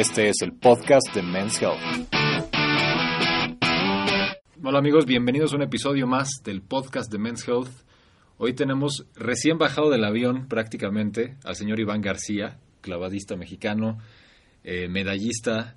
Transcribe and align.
Este 0.00 0.30
es 0.30 0.36
el 0.40 0.54
podcast 0.54 1.14
de 1.14 1.20
Men's 1.20 1.60
Health. 1.60 1.78
Hola 4.64 4.78
amigos, 4.78 5.04
bienvenidos 5.04 5.52
a 5.52 5.56
un 5.56 5.62
episodio 5.62 6.06
más 6.06 6.40
del 6.42 6.62
podcast 6.62 7.12
de 7.12 7.18
Men's 7.18 7.46
Health. 7.46 7.68
Hoy 8.38 8.54
tenemos 8.54 9.04
recién 9.14 9.58
bajado 9.58 9.90
del 9.90 10.02
avión 10.04 10.48
prácticamente 10.48 11.36
al 11.44 11.54
señor 11.54 11.80
Iván 11.80 12.00
García, 12.00 12.58
clavadista 12.80 13.36
mexicano, 13.36 13.98
eh, 14.64 14.88
medallista. 14.88 15.76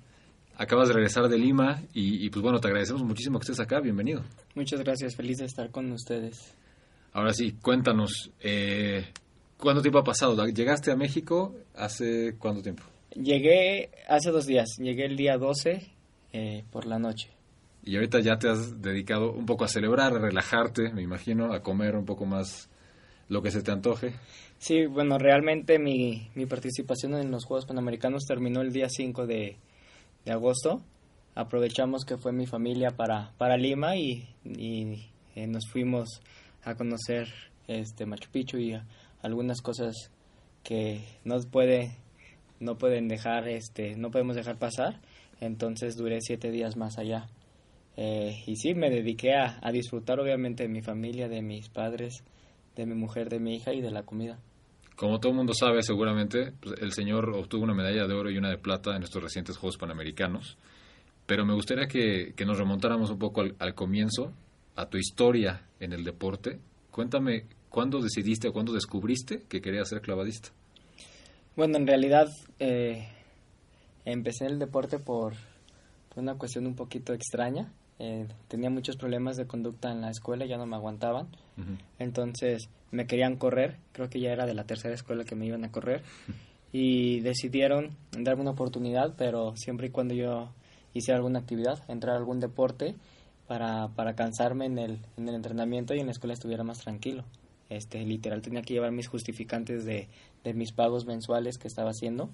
Acabas 0.56 0.88
de 0.88 0.94
regresar 0.94 1.28
de 1.28 1.38
Lima 1.38 1.82
y, 1.92 2.24
y, 2.24 2.30
pues 2.30 2.42
bueno, 2.42 2.60
te 2.60 2.68
agradecemos 2.68 3.02
muchísimo 3.02 3.38
que 3.38 3.42
estés 3.42 3.60
acá. 3.60 3.80
Bienvenido. 3.80 4.24
Muchas 4.54 4.80
gracias, 4.80 5.16
feliz 5.16 5.36
de 5.36 5.44
estar 5.44 5.70
con 5.70 5.92
ustedes. 5.92 6.56
Ahora 7.12 7.34
sí, 7.34 7.52
cuéntanos, 7.60 8.30
eh, 8.40 9.04
¿cuánto 9.58 9.82
tiempo 9.82 9.98
ha 9.98 10.04
pasado? 10.04 10.46
¿Llegaste 10.46 10.90
a 10.92 10.96
México 10.96 11.54
hace 11.74 12.36
cuánto 12.38 12.62
tiempo? 12.62 12.84
Llegué 13.14 13.90
hace 14.08 14.30
dos 14.30 14.46
días, 14.46 14.76
llegué 14.78 15.06
el 15.06 15.16
día 15.16 15.38
12 15.38 15.86
eh, 16.32 16.64
por 16.70 16.86
la 16.86 16.98
noche. 16.98 17.30
Y 17.84 17.96
ahorita 17.96 18.20
ya 18.20 18.38
te 18.38 18.48
has 18.48 18.80
dedicado 18.80 19.32
un 19.32 19.46
poco 19.46 19.64
a 19.64 19.68
celebrar, 19.68 20.14
a 20.14 20.18
relajarte, 20.18 20.92
me 20.92 21.02
imagino, 21.02 21.52
a 21.52 21.62
comer 21.62 21.96
un 21.96 22.04
poco 22.04 22.24
más 22.24 22.68
lo 23.28 23.42
que 23.42 23.50
se 23.50 23.62
te 23.62 23.70
antoje. 23.70 24.14
Sí, 24.58 24.86
bueno, 24.86 25.18
realmente 25.18 25.78
mi, 25.78 26.30
mi 26.34 26.46
participación 26.46 27.14
en 27.14 27.30
los 27.30 27.44
Juegos 27.44 27.66
Panamericanos 27.66 28.24
terminó 28.26 28.62
el 28.62 28.72
día 28.72 28.88
5 28.88 29.26
de, 29.26 29.58
de 30.24 30.32
agosto. 30.32 30.82
Aprovechamos 31.34 32.04
que 32.04 32.16
fue 32.16 32.32
mi 32.32 32.46
familia 32.46 32.90
para, 32.90 33.32
para 33.36 33.56
Lima 33.56 33.96
y, 33.96 34.28
y 34.44 35.10
eh, 35.34 35.46
nos 35.46 35.68
fuimos 35.70 36.20
a 36.62 36.74
conocer 36.74 37.28
este 37.66 38.06
Machu 38.06 38.30
Picchu 38.30 38.58
y 38.58 38.72
a, 38.72 38.86
algunas 39.22 39.60
cosas 39.60 40.10
que 40.62 41.04
no 41.24 41.36
puede 41.50 41.96
no 42.60 42.76
pueden 42.76 43.08
dejar 43.08 43.48
este 43.48 43.96
no 43.96 44.10
podemos 44.10 44.36
dejar 44.36 44.58
pasar 44.58 45.00
entonces 45.40 45.96
duré 45.96 46.20
siete 46.20 46.50
días 46.50 46.76
más 46.76 46.98
allá 46.98 47.26
eh, 47.96 48.34
y 48.46 48.56
sí 48.56 48.74
me 48.74 48.90
dediqué 48.90 49.34
a, 49.34 49.58
a, 49.62 49.70
disfrutar 49.70 50.18
obviamente 50.18 50.64
de 50.64 50.68
mi 50.68 50.82
familia 50.82 51.28
de 51.28 51.42
mis 51.42 51.68
padres 51.68 52.24
de 52.76 52.86
mi 52.86 52.94
mujer 52.94 53.28
de 53.28 53.38
mi 53.38 53.56
hija 53.56 53.72
y 53.72 53.80
de 53.80 53.90
la 53.90 54.02
comida 54.02 54.38
como 54.96 55.20
todo 55.20 55.32
el 55.32 55.36
mundo 55.36 55.54
sabe 55.54 55.82
seguramente 55.82 56.52
pues, 56.60 56.80
el 56.80 56.92
señor 56.92 57.30
obtuvo 57.30 57.64
una 57.64 57.74
medalla 57.74 58.06
de 58.06 58.14
oro 58.14 58.30
y 58.30 58.38
una 58.38 58.50
de 58.50 58.58
plata 58.58 58.96
en 58.96 59.02
estos 59.02 59.22
recientes 59.22 59.56
Juegos 59.56 59.76
Panamericanos 59.76 60.56
pero 61.26 61.44
me 61.44 61.54
gustaría 61.54 61.86
que, 61.86 62.34
que 62.36 62.44
nos 62.44 62.58
remontáramos 62.58 63.10
un 63.10 63.18
poco 63.18 63.40
al, 63.40 63.54
al 63.58 63.74
comienzo 63.74 64.32
a 64.76 64.86
tu 64.88 64.98
historia 64.98 65.66
en 65.80 65.92
el 65.92 66.04
deporte. 66.04 66.60
Cuéntame, 66.90 67.46
¿cuándo 67.68 68.00
decidiste 68.00 68.48
o 68.48 68.52
cuándo 68.52 68.72
descubriste 68.72 69.44
que 69.48 69.60
querías 69.60 69.88
ser 69.88 70.00
clavadista? 70.00 70.50
Bueno, 71.56 71.78
en 71.78 71.86
realidad 71.86 72.28
eh, 72.58 73.06
empecé 74.04 74.46
el 74.46 74.58
deporte 74.58 74.98
por, 74.98 75.34
por, 76.08 76.22
una 76.22 76.34
cuestión 76.34 76.66
un 76.66 76.74
poquito 76.74 77.12
extraña. 77.12 77.72
Eh, 78.00 78.26
tenía 78.48 78.70
muchos 78.70 78.96
problemas 78.96 79.36
de 79.36 79.46
conducta 79.46 79.92
en 79.92 80.00
la 80.00 80.10
escuela, 80.10 80.46
ya 80.46 80.56
no 80.56 80.66
me 80.66 80.74
aguantaban. 80.74 81.28
Uh 81.56 81.60
-huh. 81.60 81.78
Entonces 82.00 82.68
me 82.90 83.06
querían 83.06 83.36
correr, 83.36 83.76
creo 83.92 84.08
que 84.08 84.20
ya 84.20 84.32
era 84.32 84.46
de 84.46 84.54
la 84.54 84.64
tercera 84.64 84.94
escuela 84.94 85.24
que 85.24 85.36
me 85.36 85.46
iban 85.46 85.64
a 85.64 85.70
correr. 85.70 86.02
Y 86.76 87.20
decidieron 87.20 87.96
darme 88.18 88.42
una 88.42 88.50
oportunidad, 88.50 89.14
pero 89.16 89.54
siempre 89.54 89.86
y 89.86 89.90
cuando 89.90 90.12
yo 90.12 90.50
hiciera 90.92 91.18
alguna 91.18 91.38
actividad, 91.38 91.78
entrar 91.86 92.16
a 92.16 92.18
algún 92.18 92.40
deporte 92.40 92.96
para, 93.46 93.90
para 93.94 94.16
cansarme 94.16 94.66
en 94.66 94.78
el, 94.78 94.98
en 95.16 95.28
el 95.28 95.36
entrenamiento 95.36 95.94
y 95.94 96.00
en 96.00 96.06
la 96.06 96.10
escuela 96.10 96.34
estuviera 96.34 96.64
más 96.64 96.78
tranquilo. 96.78 97.22
Este, 97.70 98.04
literal 98.04 98.42
tenía 98.42 98.62
que 98.62 98.74
llevar 98.74 98.92
mis 98.92 99.08
justificantes 99.08 99.84
de, 99.84 100.08
de 100.44 100.54
mis 100.54 100.72
pagos 100.72 101.06
mensuales 101.06 101.58
que 101.58 101.68
estaba 101.68 101.90
haciendo 101.90 102.30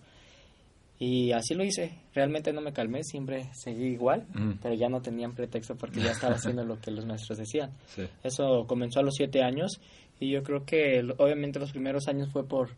y 1.00 1.32
así 1.32 1.54
lo 1.54 1.64
hice. 1.64 1.94
Realmente 2.14 2.52
no 2.52 2.60
me 2.60 2.74
calmé, 2.74 3.02
siempre 3.02 3.48
seguí 3.54 3.86
igual, 3.86 4.26
mm. 4.34 4.58
pero 4.62 4.74
ya 4.74 4.90
no 4.90 5.00
tenían 5.00 5.34
pretexto 5.34 5.74
porque 5.74 6.00
ya 6.00 6.10
estaba 6.10 6.34
haciendo 6.34 6.62
lo 6.62 6.78
que 6.78 6.90
los 6.90 7.06
maestros 7.06 7.38
decían. 7.38 7.72
Sí. 7.86 8.02
Eso 8.22 8.66
comenzó 8.66 9.00
a 9.00 9.02
los 9.02 9.14
siete 9.14 9.42
años 9.42 9.80
y 10.20 10.30
yo 10.30 10.42
creo 10.42 10.66
que 10.66 11.02
obviamente 11.16 11.58
los 11.58 11.72
primeros 11.72 12.06
años 12.06 12.28
fue 12.30 12.46
por, 12.46 12.68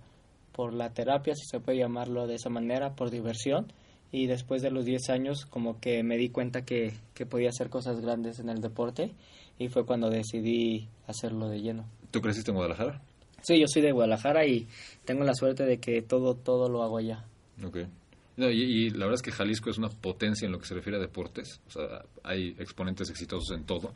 por 0.53 0.73
la 0.73 0.91
terapia, 0.91 1.35
si 1.35 1.45
se 1.45 1.59
puede 1.59 1.79
llamarlo 1.79 2.29
de 2.29 2.37
esa 2.37 2.49
manera, 2.49 2.95
por 2.95 3.11
diversión 3.11 3.73
y 4.13 4.27
después 4.27 4.63
de 4.63 4.71
los 4.71 4.85
10 4.85 5.11
años 5.11 5.45
como 5.47 5.81
que 5.81 6.03
me 6.05 6.17
di 6.17 6.29
cuenta 6.29 6.65
que, 6.65 6.93
que, 7.15 7.27
podía 7.27 7.49
hacer 7.49 7.71
cosas 7.71 8.01
grandes 8.01 8.39
en 8.39 8.51
el 8.51 8.61
deporte 8.61 9.13
y 9.59 9.69
fue 9.69 9.85
cuando 9.85 10.11
decidí 10.11 10.89
hacerlo 11.07 11.49
de 11.49 11.61
lleno. 11.61 11.87
¿Tú 12.13 12.21
creciste 12.21 12.53
en 12.53 12.57
Guadalajara? 12.57 13.03
Sí, 13.43 13.59
yo 13.59 13.67
soy 13.67 13.83
de 13.83 13.91
Guadalajara 13.91 14.47
y 14.47 14.69
tengo 15.05 15.25
la 15.25 15.35
suerte 15.35 15.65
de 15.65 15.79
que 15.79 16.03
todo, 16.03 16.37
todo 16.37 16.69
lo 16.69 16.85
hago 16.85 16.99
allá. 16.99 17.25
Ok. 17.65 17.79
No, 18.37 18.49
y, 18.49 18.63
y, 18.63 18.91
la 18.91 19.07
verdad 19.07 19.15
es 19.15 19.23
que 19.23 19.33
Jalisco 19.33 19.69
es 19.69 19.79
una 19.79 19.89
potencia 19.89 20.47
en 20.47 20.53
lo 20.53 20.61
que 20.61 20.67
se 20.67 20.75
refiere 20.75 20.99
a 20.99 21.01
deportes. 21.01 21.61
O 21.67 21.71
sea, 21.71 22.05
hay 22.23 22.55
exponentes 22.61 23.11
exitosos 23.11 23.51
en 23.57 23.65
todo. 23.65 23.93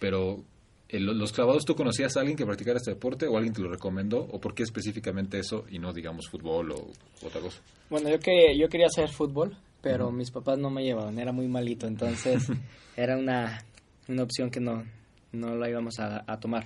Pero 0.00 0.42
el, 0.88 1.06
los 1.06 1.32
clavados, 1.32 1.64
¿tú 1.64 1.74
conocías 1.74 2.16
a 2.16 2.20
alguien 2.20 2.36
que 2.36 2.44
practicara 2.44 2.76
este 2.76 2.90
deporte 2.90 3.26
o 3.26 3.36
alguien 3.36 3.54
te 3.54 3.62
lo 3.62 3.70
recomendó? 3.70 4.20
¿O 4.20 4.40
por 4.40 4.54
qué 4.54 4.62
específicamente 4.62 5.38
eso 5.38 5.64
y 5.70 5.78
no, 5.78 5.92
digamos, 5.92 6.28
fútbol 6.28 6.72
o 6.72 6.86
otra 7.24 7.40
cosa? 7.40 7.60
Bueno, 7.90 8.10
yo, 8.10 8.18
que, 8.18 8.56
yo 8.58 8.68
quería 8.68 8.86
hacer 8.86 9.08
fútbol, 9.08 9.56
pero 9.80 10.08
uh 10.08 10.10
-huh. 10.10 10.16
mis 10.16 10.30
papás 10.30 10.58
no 10.58 10.70
me 10.70 10.84
llevaban, 10.84 11.18
era 11.18 11.32
muy 11.32 11.48
malito, 11.48 11.86
entonces 11.86 12.48
era 12.96 13.16
una, 13.16 13.64
una 14.08 14.22
opción 14.22 14.50
que 14.50 14.60
no, 14.60 14.84
no 15.32 15.56
la 15.56 15.68
íbamos 15.68 15.98
a, 16.00 16.24
a, 16.26 16.38
tomar. 16.38 16.64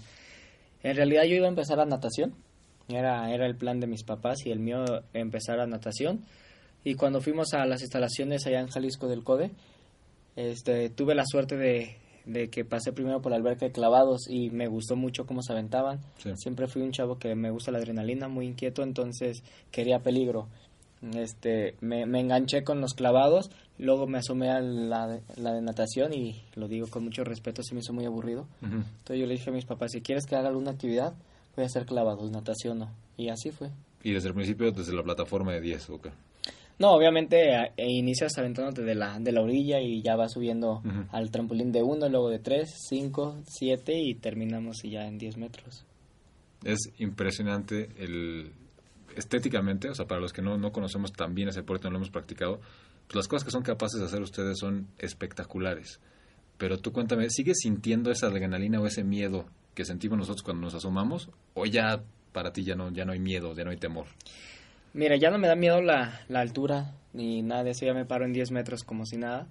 En 0.82 0.96
realidad 0.96 1.24
yo 1.24 1.36
iba 1.36 1.46
a 1.46 1.50
empezar 1.50 1.80
a 1.80 1.86
natación, 1.86 2.34
era, 2.88 3.32
era 3.32 3.46
el 3.46 3.56
plan 3.56 3.80
de 3.80 3.86
mis 3.86 4.04
papás 4.04 4.38
y 4.46 4.50
el 4.50 4.60
mío 4.60 4.84
empezar 5.12 5.60
a 5.60 5.66
natación. 5.66 6.24
Y 6.84 6.94
cuando 6.94 7.20
fuimos 7.20 7.52
a 7.54 7.66
las 7.66 7.82
instalaciones 7.82 8.46
allá 8.46 8.60
en 8.60 8.68
Jalisco 8.68 9.08
del 9.08 9.24
CODE, 9.24 9.50
este, 10.36 10.88
tuve 10.90 11.14
la 11.14 11.24
suerte 11.26 11.56
de, 11.56 11.96
de 12.24 12.48
que 12.48 12.64
pasé 12.64 12.92
primero 12.92 13.20
por 13.20 13.32
la 13.32 13.36
alberca 13.36 13.66
de 13.66 13.72
clavados 13.72 14.28
y 14.28 14.50
me 14.50 14.68
gustó 14.68 14.96
mucho 14.96 15.26
cómo 15.26 15.42
se 15.42 15.52
aventaban. 15.52 16.00
Sí. 16.18 16.30
Siempre 16.36 16.68
fui 16.68 16.82
un 16.82 16.92
chavo 16.92 17.18
que 17.18 17.34
me 17.34 17.50
gusta 17.50 17.72
la 17.72 17.78
adrenalina, 17.78 18.28
muy 18.28 18.46
inquieto, 18.46 18.82
entonces 18.82 19.42
quería 19.70 19.98
peligro. 20.00 20.48
Este, 21.14 21.76
me, 21.80 22.06
me 22.06 22.20
enganché 22.20 22.64
con 22.64 22.80
los 22.80 22.94
clavados, 22.94 23.50
luego 23.78 24.06
me 24.06 24.18
asomé 24.18 24.50
a 24.50 24.60
la, 24.60 25.20
la, 25.36 25.52
de 25.52 25.62
natación 25.62 26.12
y 26.12 26.42
lo 26.56 26.66
digo 26.66 26.88
con 26.88 27.04
mucho 27.04 27.22
respeto, 27.24 27.62
se 27.62 27.74
me 27.74 27.80
hizo 27.80 27.92
muy 27.92 28.04
aburrido. 28.04 28.48
Uh 28.62 28.66
-huh. 28.66 28.84
Entonces 28.98 29.18
yo 29.20 29.26
le 29.26 29.34
dije 29.34 29.50
a 29.50 29.52
mis 29.52 29.64
papás, 29.64 29.92
si 29.92 30.00
quieres 30.00 30.26
que 30.26 30.36
haga 30.36 30.48
alguna 30.48 30.72
actividad, 30.72 31.14
voy 31.54 31.64
a 31.64 31.66
hacer 31.66 31.86
clavados, 31.86 32.30
natación 32.30 32.80
no. 32.80 32.90
Y 33.16 33.28
así 33.28 33.50
fue. 33.50 33.70
¿Y 34.02 34.12
desde 34.12 34.28
el 34.28 34.34
principio, 34.34 34.70
desde 34.72 34.94
la 34.94 35.02
plataforma 35.02 35.52
de 35.52 35.60
10 35.60 35.90
o 35.90 36.00
qué? 36.00 36.10
No, 36.78 36.92
obviamente 36.92 37.72
e 37.76 37.90
inicias 37.90 38.38
aventándote 38.38 38.82
de 38.82 38.94
la, 38.94 39.18
de 39.18 39.32
la 39.32 39.42
orilla 39.42 39.80
y 39.80 40.00
ya 40.00 40.14
vas 40.14 40.32
subiendo 40.32 40.74
uh 40.74 40.82
-huh. 40.82 41.06
al 41.10 41.30
trampolín 41.30 41.72
de 41.72 41.82
1, 41.82 42.08
luego 42.08 42.30
de 42.30 42.38
3, 42.38 42.68
5, 42.88 43.42
7 43.46 43.92
y 43.98 44.14
terminamos 44.14 44.82
ya 44.84 45.06
en 45.06 45.18
10 45.18 45.36
metros. 45.38 45.84
Es 46.64 46.78
impresionante 46.98 47.88
el 47.98 48.52
estéticamente, 49.16 49.88
o 49.88 49.94
sea, 49.94 50.06
para 50.06 50.20
los 50.20 50.32
que 50.32 50.42
no, 50.42 50.58
no 50.58 50.72
conocemos 50.72 51.12
tan 51.12 51.34
bien 51.34 51.48
ese 51.48 51.60
deporte, 51.60 51.84
no 51.84 51.92
lo 51.92 51.96
hemos 51.98 52.10
practicado, 52.10 52.60
pues 53.06 53.16
las 53.16 53.28
cosas 53.28 53.44
que 53.44 53.50
son 53.50 53.62
capaces 53.62 54.00
de 54.00 54.06
hacer 54.06 54.20
ustedes 54.22 54.58
son 54.58 54.88
espectaculares. 54.98 56.00
Pero 56.58 56.78
tú 56.78 56.92
cuéntame, 56.92 57.30
¿sigues 57.30 57.58
sintiendo 57.62 58.10
esa 58.10 58.26
adrenalina 58.26 58.80
o 58.80 58.86
ese 58.86 59.04
miedo 59.04 59.46
que 59.74 59.84
sentimos 59.84 60.18
nosotros 60.18 60.42
cuando 60.42 60.62
nos 60.62 60.74
asomamos? 60.74 61.30
¿O 61.54 61.64
ya 61.66 62.02
para 62.32 62.52
ti 62.52 62.64
ya 62.64 62.74
no, 62.74 62.90
ya 62.90 63.04
no 63.04 63.12
hay 63.12 63.20
miedo, 63.20 63.54
ya 63.54 63.64
no 63.64 63.70
hay 63.70 63.76
temor? 63.76 64.06
Mira, 64.92 65.16
ya 65.16 65.30
no 65.30 65.38
me 65.38 65.46
da 65.46 65.54
miedo 65.54 65.80
la, 65.80 66.20
la 66.28 66.40
altura 66.40 66.94
ni 67.12 67.42
nada 67.42 67.64
de 67.64 67.70
eso, 67.70 67.86
ya 67.86 67.94
me 67.94 68.04
paro 68.04 68.24
en 68.24 68.32
10 68.32 68.50
metros 68.50 68.82
como 68.84 69.06
si 69.06 69.16
nada. 69.16 69.46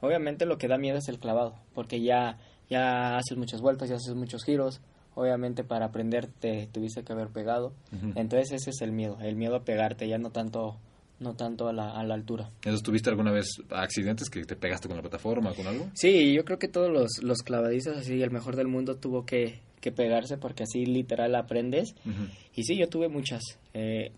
Obviamente 0.00 0.46
lo 0.46 0.58
que 0.58 0.68
da 0.68 0.78
miedo 0.78 0.98
es 0.98 1.08
el 1.08 1.18
clavado, 1.18 1.54
porque 1.74 2.02
ya, 2.02 2.38
ya 2.68 3.16
haces 3.16 3.36
muchas 3.36 3.60
vueltas, 3.60 3.88
ya 3.88 3.96
haces 3.96 4.14
muchos 4.14 4.44
giros. 4.44 4.80
Obviamente 5.14 5.64
para 5.64 5.86
aprender 5.86 6.26
te 6.26 6.66
tuviste 6.72 7.04
que 7.04 7.12
haber 7.12 7.28
pegado. 7.28 7.72
Uh 7.92 7.96
-huh. 7.96 8.12
Entonces 8.16 8.52
ese 8.52 8.70
es 8.70 8.80
el 8.82 8.92
miedo, 8.92 9.18
el 9.20 9.36
miedo 9.36 9.56
a 9.56 9.64
pegarte, 9.64 10.08
ya 10.08 10.18
no 10.18 10.30
tanto 10.30 10.78
no 11.20 11.34
tanto 11.34 11.68
a 11.68 11.72
la, 11.72 11.90
a 11.92 12.02
la 12.04 12.14
altura. 12.14 12.50
¿Entonces 12.56 12.82
tuviste 12.82 13.08
alguna 13.08 13.30
vez 13.30 13.46
accidentes 13.70 14.28
que 14.28 14.44
te 14.44 14.56
pegaste 14.56 14.88
con 14.88 14.96
la 14.96 15.02
plataforma 15.02 15.52
o 15.52 15.54
con 15.54 15.66
algo? 15.66 15.88
Sí, 15.94 16.34
yo 16.34 16.44
creo 16.44 16.58
que 16.58 16.68
todos 16.68 16.90
los, 16.90 17.22
los 17.22 17.38
clavadistas, 17.38 17.98
así, 17.98 18.20
el 18.20 18.30
mejor 18.32 18.56
del 18.56 18.66
mundo 18.66 18.96
tuvo 18.96 19.24
que, 19.24 19.60
que 19.80 19.92
pegarse 19.92 20.36
porque 20.38 20.64
así 20.64 20.84
literal 20.84 21.34
aprendes. 21.36 21.94
Uh 22.04 22.08
-huh. 22.10 22.30
Y 22.56 22.64
sí, 22.64 22.76
yo 22.76 22.88
tuve 22.88 23.08
muchas. 23.08 23.42
Eh, 23.74 24.10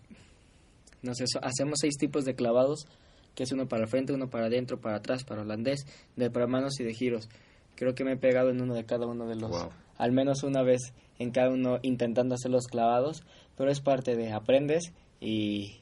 no 1.03 1.13
sé, 1.13 1.25
hacemos 1.41 1.77
seis 1.79 1.97
tipos 1.97 2.25
de 2.25 2.33
clavados, 2.33 2.87
que 3.35 3.43
es 3.43 3.51
uno 3.51 3.67
para 3.67 3.83
el 3.83 3.87
frente, 3.87 4.13
uno 4.13 4.29
para 4.29 4.47
adentro, 4.47 4.81
para 4.81 4.97
atrás, 4.97 5.23
para 5.23 5.43
holandés, 5.43 5.85
de 6.15 6.31
para 6.31 6.47
manos 6.47 6.79
y 6.79 6.83
de 6.83 6.93
giros. 6.93 7.29
Creo 7.75 7.93
que 7.93 8.03
me 8.03 8.13
he 8.13 8.17
pegado 8.17 8.49
en 8.49 8.59
uno 8.59 8.73
de 8.73 8.85
cada 8.85 9.05
uno 9.05 9.27
de 9.27 9.35
los, 9.35 9.51
wow. 9.51 9.69
Al 9.97 10.11
menos 10.11 10.43
una 10.43 10.63
vez 10.63 10.93
en 11.19 11.31
cada 11.31 11.49
uno 11.49 11.79
intentando 11.81 12.35
hacer 12.35 12.51
los 12.51 12.67
clavados, 12.67 13.23
pero 13.57 13.71
es 13.71 13.81
parte 13.81 14.15
de 14.15 14.31
aprendes 14.31 14.93
y, 15.19 15.77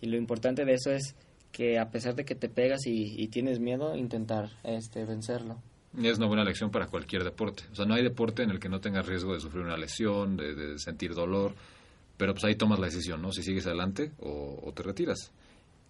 y 0.00 0.06
lo 0.06 0.16
importante 0.16 0.64
de 0.64 0.74
eso 0.74 0.90
es 0.90 1.16
que 1.52 1.78
a 1.78 1.90
pesar 1.90 2.14
de 2.14 2.24
que 2.24 2.34
te 2.34 2.48
pegas 2.48 2.86
y, 2.86 3.20
y 3.20 3.28
tienes 3.28 3.58
miedo, 3.58 3.96
intentar 3.96 4.50
este 4.62 5.04
vencerlo. 5.04 5.60
Es 6.00 6.18
una 6.18 6.26
buena 6.26 6.44
lección 6.44 6.70
para 6.70 6.86
cualquier 6.86 7.24
deporte. 7.24 7.64
O 7.72 7.74
sea, 7.74 7.86
no 7.86 7.94
hay 7.94 8.02
deporte 8.02 8.42
en 8.42 8.50
el 8.50 8.60
que 8.60 8.68
no 8.68 8.80
tengas 8.80 9.06
riesgo 9.06 9.34
de 9.34 9.40
sufrir 9.40 9.64
una 9.64 9.76
lesión, 9.76 10.36
de, 10.36 10.78
sentir 10.78 11.14
dolor, 11.14 11.54
pero 12.16 12.34
pues 12.34 12.44
ahí 12.44 12.54
tomas 12.54 12.78
la 12.78 12.86
decisión, 12.86 13.22
¿no? 13.22 13.32
Si 13.32 13.42
sigues 13.42 13.66
adelante 13.66 14.12
o, 14.20 14.60
o 14.62 14.72
te 14.72 14.82
retiras. 14.82 15.32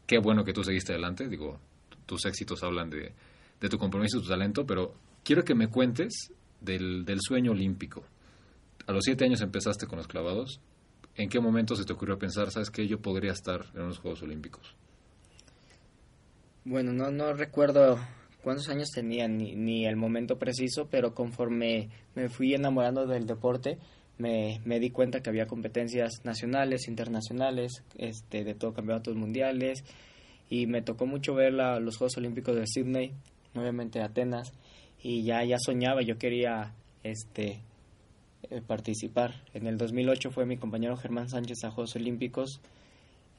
qué 0.07 0.19
bueno 0.19 0.45
que 0.45 0.53
tú 0.53 0.63
seguiste 0.65 0.93
adelante, 0.93 1.29
digo, 1.29 1.59
tus 2.07 2.25
éxitos 2.25 2.63
hablan 2.63 2.89
de, 2.89 3.13
de 3.61 3.69
tu 3.69 3.77
compromiso 3.77 4.19
y 4.19 4.23
tu 4.23 4.29
talento, 4.29 4.65
pero 4.65 4.95
quiero 5.25 5.45
que 5.45 5.55
me 5.55 5.69
cuentes 5.69 6.33
del, 6.61 7.05
del 7.05 7.19
sueño 7.21 7.53
olímpico. 7.53 8.05
A 8.87 8.93
los 8.93 9.05
siete 9.05 9.25
años 9.25 9.41
empezaste 9.43 9.87
con 9.87 9.99
los 9.99 10.09
clavados. 10.09 10.61
¿En 11.15 11.29
qué 11.29 11.41
momento 11.41 11.75
se 11.77 11.85
te 11.85 11.93
ocurrió 11.93 12.19
pensar, 12.19 12.51
sabes 12.51 12.71
que 12.71 12.87
yo 12.87 13.01
podría 13.01 13.33
estar 13.33 13.67
en 13.75 13.83
unos 13.83 13.99
Juegos 13.99 14.23
Olímpicos? 14.23 14.77
Bueno, 16.65 16.93
no, 16.93 17.11
no 17.11 17.33
recuerdo 17.33 17.99
cuántos 18.43 18.69
años 18.69 18.91
tenía 18.91 19.27
ni, 19.27 19.55
ni 19.57 19.87
el 19.87 19.97
momento 19.97 20.39
preciso, 20.39 20.89
pero 20.91 21.15
conforme 21.15 21.89
me 22.15 22.29
fui 22.29 22.55
enamorando 22.55 23.07
del 23.07 23.27
deporte, 23.27 23.79
me, 24.19 24.61
me, 24.65 24.79
di 24.79 24.91
cuenta 24.91 25.21
que 25.21 25.31
había 25.31 25.47
competencias 25.47 26.25
nacionales, 26.25 26.89
internacionales, 26.89 27.83
este, 27.97 28.45
de 28.45 28.55
todo 28.55 28.75
campeonatos 28.75 29.17
mundiales, 29.17 29.85
y 30.51 30.67
me 30.67 30.83
tocó 30.83 31.07
mucho 31.07 31.35
ver 31.35 31.53
la, 31.53 31.81
los 31.81 31.97
Juegos 31.97 32.17
Olímpicos 32.17 32.55
de 32.57 32.67
Sydney, 32.67 33.13
obviamente 33.55 34.01
Atenas, 34.01 34.53
y 35.03 35.23
ya, 35.23 35.45
ya 35.45 35.59
soñaba, 35.59 36.03
yo 36.03 36.19
quería 36.19 36.75
este, 37.03 37.61
eh, 38.51 38.61
participar. 38.67 39.35
En 39.55 39.67
el 39.67 39.77
2008 39.79 40.31
fue 40.31 40.47
mi 40.47 40.57
compañero 40.57 40.97
Germán 40.97 41.29
Sánchez 41.29 41.65
a 41.65 41.71
Juegos 41.71 41.97
Olímpicos 41.97 42.61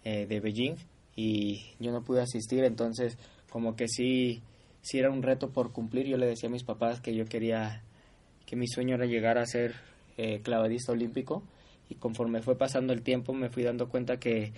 eh, 0.03 0.25
de 0.25 0.39
Beijing 0.39 0.75
y 1.15 1.61
yo 1.79 1.91
no 1.91 2.03
pude 2.03 2.21
asistir, 2.21 2.63
entonces 2.63 3.17
como 3.49 3.75
que 3.75 3.87
sí, 3.87 4.41
sí 4.81 4.99
era 4.99 5.09
un 5.09 5.23
reto 5.23 5.49
por 5.49 5.71
cumplir. 5.71 6.07
Yo 6.07 6.17
le 6.17 6.27
decía 6.27 6.49
a 6.49 6.51
mis 6.51 6.63
papás 6.63 7.01
que 7.01 7.15
yo 7.15 7.25
quería, 7.25 7.83
que 8.45 8.55
mi 8.55 8.67
sueño 8.67 8.95
era 8.95 9.05
llegar 9.05 9.37
a 9.37 9.45
ser 9.45 9.75
eh, 10.17 10.41
clavadista 10.41 10.91
olímpico 10.91 11.43
y 11.89 11.95
conforme 11.95 12.41
fue 12.41 12.57
pasando 12.57 12.93
el 12.93 13.01
tiempo 13.01 13.33
me 13.33 13.49
fui 13.49 13.63
dando 13.63 13.89
cuenta 13.89 14.17
que, 14.17 14.53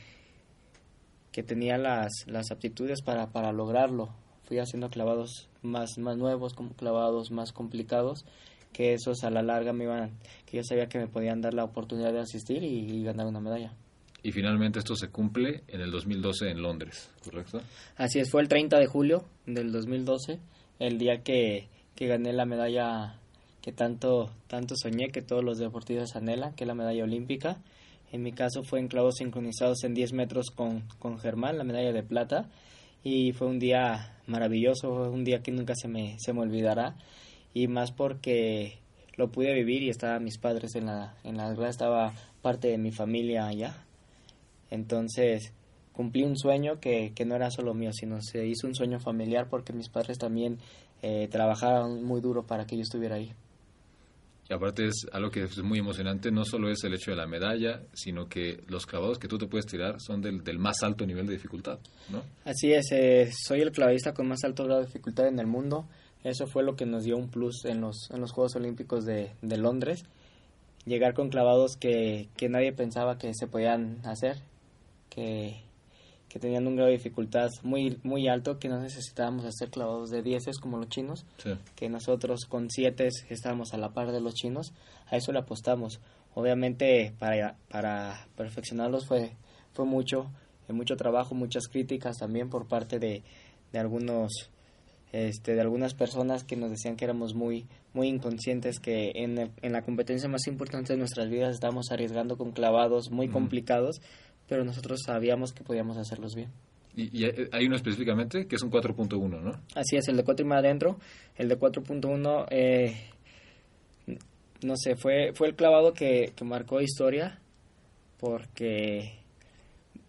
que 1.32 1.44
tenía 1.44 1.78
las, 1.78 2.12
las 2.28 2.52
aptitudes 2.52 3.02
para, 3.02 3.32
para 3.32 3.52
lograrlo. 3.54 4.10
Fui 4.52 4.60
haciendo 4.60 4.90
clavados 4.90 5.48
más, 5.62 5.98
más 5.98 6.18
nuevos, 6.18 6.54
como 6.54 6.74
clavados 6.74 7.32
más 7.32 7.54
complicados, 7.54 8.26
que 8.74 8.92
esos 8.92 9.24
a 9.24 9.30
la 9.30 9.42
larga 9.42 9.72
me 9.72 9.86
iban, 9.86 10.12
que 10.46 10.58
yo 10.58 10.64
sabía 10.66 10.90
que 10.90 11.00
me 11.00 11.08
podían 11.08 11.40
dar 11.40 11.54
la 11.54 11.64
oportunidad 11.64 12.12
de 12.12 12.20
asistir 12.20 12.62
y, 12.62 12.80
y 12.80 13.02
ganar 13.02 13.28
una 13.28 13.40
medalla. 13.40 13.72
Y 14.24 14.34
finalmente 14.34 14.80
esto 14.80 14.98
se 14.98 15.08
cumple 15.08 15.64
en 15.70 15.80
el 15.80 15.90
2012 15.90 16.50
en 16.50 16.62
Londres, 16.62 17.10
¿correcto? 17.24 17.62
Así 17.96 18.20
es, 18.20 18.30
fue 18.30 18.42
el 18.42 18.50
30 18.50 18.78
de 18.78 18.88
julio 18.88 19.24
del 19.46 19.72
2012, 19.72 20.42
el 20.80 20.98
día 20.98 21.24
que, 21.24 21.70
que 21.96 22.08
gané 22.08 22.34
la 22.34 22.46
medalla 22.46 23.22
que 23.62 23.72
tanto, 23.72 24.32
tanto 24.48 24.76
soñé, 24.76 25.12
que 25.14 25.22
todos 25.22 25.46
los 25.46 25.60
deportistas 25.60 26.18
anhelan, 26.18 26.56
que 26.56 26.66
es 26.66 26.68
la 26.68 26.76
medalla 26.76 27.06
olímpica. 27.06 27.62
En 28.12 28.22
mi 28.22 28.34
caso 28.34 28.64
fue 28.64 28.82
en 28.82 28.90
clavos 28.90 29.16
sincronizados 29.16 29.86
en 29.86 29.94
10 29.94 30.12
metros 30.12 30.52
con, 30.52 30.82
con 31.00 31.20
Germán, 31.20 31.58
la 31.58 31.64
medalla 31.64 31.94
de 31.94 32.04
plata. 32.04 32.50
Y 33.04 33.34
fue 33.34 33.48
un 33.48 33.60
día 33.60 34.18
maravilloso, 34.28 34.92
un 35.12 35.24
día 35.24 35.42
que 35.42 35.52
nunca 35.52 35.76
se 35.76 35.88
me, 35.88 36.18
se 36.20 36.34
me 36.34 36.42
olvidará. 36.42 36.96
Y 37.54 37.68
más 37.68 37.92
porque 37.92 38.80
lo 39.18 39.32
pude 39.32 39.54
vivir 39.54 39.84
y 39.84 39.90
estaban 39.90 40.24
mis 40.24 40.38
padres 40.38 40.76
en 40.76 40.86
la, 40.86 41.16
en 41.24 41.38
la 41.38 41.52
estaba 41.68 42.14
parte 42.42 42.68
de 42.70 42.78
mi 42.78 42.92
familia 42.92 43.48
allá. 43.48 43.86
Entonces 44.70 45.54
cumplí 45.94 46.24
un 46.24 46.38
sueño 46.38 46.80
que, 46.80 47.12
que 47.14 47.26
no 47.26 47.36
era 47.36 47.52
solo 47.52 47.74
mío, 47.74 47.92
sino 47.94 48.22
se 48.22 48.46
hizo 48.48 48.68
un 48.68 48.76
sueño 48.76 49.00
familiar 49.00 49.48
porque 49.50 49.74
mis 49.74 49.90
padres 49.90 50.18
también 50.18 50.58
eh, 51.02 51.28
trabajaron 51.30 52.04
muy 52.04 52.22
duro 52.22 52.46
para 52.46 52.66
que 52.66 52.78
yo 52.78 52.84
estuviera 52.84 53.16
ahí. 53.16 53.34
Y 54.52 54.54
aparte 54.54 54.86
es 54.86 55.08
algo 55.14 55.32
que 55.32 55.44
es 55.44 55.64
muy 55.64 55.80
emocionante, 55.80 56.30
no 56.30 56.44
solo 56.44 56.70
es 56.70 56.84
el 56.84 56.94
hecho 56.94 57.12
de 57.12 57.16
la 57.16 57.26
medalla, 57.26 57.84
sino 57.94 58.28
que 58.28 58.62
los 58.68 58.86
clavados 58.86 59.18
que 59.18 59.30
tú 59.30 59.38
te 59.38 59.48
puedes 59.48 59.66
tirar 59.66 60.02
son 60.02 60.22
del, 60.22 60.44
del 60.44 60.60
más 60.60 60.84
alto 60.84 61.06
nivel 61.06 61.26
de 61.26 61.36
dificultad, 61.36 61.80
¿no? 62.10 62.22
Así 62.44 62.74
es, 62.74 62.92
eh, 62.92 63.32
soy 63.32 63.62
el 63.62 63.72
clavadista 63.72 64.14
con 64.14 64.28
más 64.28 64.44
alto 64.44 64.66
grado 64.66 64.82
de 64.82 64.88
dificultad 64.88 65.30
en 65.30 65.40
el 65.40 65.48
mundo. 65.48 65.88
Eso 66.26 66.48
fue 66.48 66.64
lo 66.64 66.76
que 66.76 66.86
nos 66.86 67.06
dio 67.06 67.16
un 67.16 67.30
plus 67.30 67.64
en 67.64 67.80
los, 67.80 68.12
en 68.12 68.20
los 68.20 68.34
Juegos 68.34 68.58
Olímpicos 68.58 69.06
de, 69.06 69.32
de 69.42 69.58
Londres. 69.58 70.04
Llegar 70.86 71.14
con 71.14 71.30
clavados 71.30 71.78
que, 71.78 72.28
que 72.36 72.50
nadie 72.50 72.74
pensaba 72.74 73.18
que 73.18 73.34
se 73.34 73.48
podían 73.48 74.06
hacer, 74.06 74.36
que, 75.10 75.62
que 76.32 76.40
tenían 76.40 76.66
un 76.68 76.76
grado 76.76 76.90
de 76.90 76.96
dificultad 76.98 77.50
muy 77.64 78.00
muy 78.04 78.28
alto, 78.30 78.58
que 78.58 78.70
no 78.70 78.80
necesitábamos 78.80 79.44
hacer 79.46 79.70
clavados 79.70 80.10
de 80.10 80.22
10 80.22 80.46
como 80.60 80.78
los 80.78 80.88
chinos, 80.90 81.26
Sí. 81.44 81.52
que 81.76 81.90
nosotros 81.90 82.46
con 82.46 82.70
7 82.70 83.10
estábamos 83.30 83.74
a 83.74 83.78
la 83.78 83.90
par 83.90 84.12
de 84.12 84.22
los 84.22 84.34
chinos, 84.36 84.74
a 85.10 85.18
eso 85.18 85.32
le 85.34 85.40
apostamos. 85.40 86.00
Obviamente 86.34 87.14
para, 87.20 87.58
para 87.70 88.28
perfeccionarlos 88.38 89.06
fue, 89.08 89.34
fue 89.74 89.86
mucho, 89.86 90.32
eh, 90.70 90.74
mucho 90.74 90.96
trabajo, 90.96 91.36
muchas 91.36 91.68
críticas 91.68 92.18
también 92.18 92.50
por 92.50 92.68
parte 92.68 92.98
de, 93.00 93.24
de 93.74 93.80
algunos 93.80 94.32
este, 95.12 95.56
de 95.56 95.60
algunas 95.62 95.94
personas 95.94 96.46
que 96.46 96.56
nos 96.56 96.70
decían 96.72 96.96
que 96.96 97.04
éramos 97.04 97.34
muy 97.36 97.66
muy 97.94 98.08
inconscientes 98.08 98.80
que 98.80 99.12
en, 99.16 99.38
el- 99.38 99.52
en 99.62 99.74
la 99.74 99.82
competencia 99.82 100.30
más 100.30 100.48
importante 100.48 100.94
de 100.94 101.00
nuestras 101.00 101.30
vidas 101.30 101.54
estábamos 101.54 101.92
arriesgando 101.92 102.38
con 102.38 102.52
clavados 102.54 103.12
muy 103.12 103.28
complicados 103.28 104.02
pero 104.52 104.66
nosotros 104.66 105.00
sabíamos 105.06 105.54
que 105.54 105.64
podíamos 105.64 105.96
hacerlos 105.96 106.36
bien. 106.36 106.50
Y, 106.94 107.04
y 107.18 107.24
hay- 107.54 107.68
uno 107.68 107.78
específicamente 107.78 108.48
que 108.48 108.58
es 108.58 108.62
un 108.62 108.70
4.1, 108.70 109.40
¿no? 109.42 109.52
Así 109.76 109.96
es, 109.96 110.10
el 110.10 110.18
de 110.18 110.26
4 110.26 110.46
y 110.46 110.50
más 110.50 110.60
adentro, 110.60 110.98
el 111.38 111.48
de 111.48 111.58
4.1, 111.58 112.48
eh, 112.50 112.98
no 114.62 114.76
sé, 114.76 114.98
fue, 114.98 115.32
fue 115.34 115.48
el 115.48 115.56
clavado 115.56 115.94
que, 115.94 116.34
que 116.36 116.44
marcó 116.44 116.82
historia 116.82 117.40
porque 118.20 119.20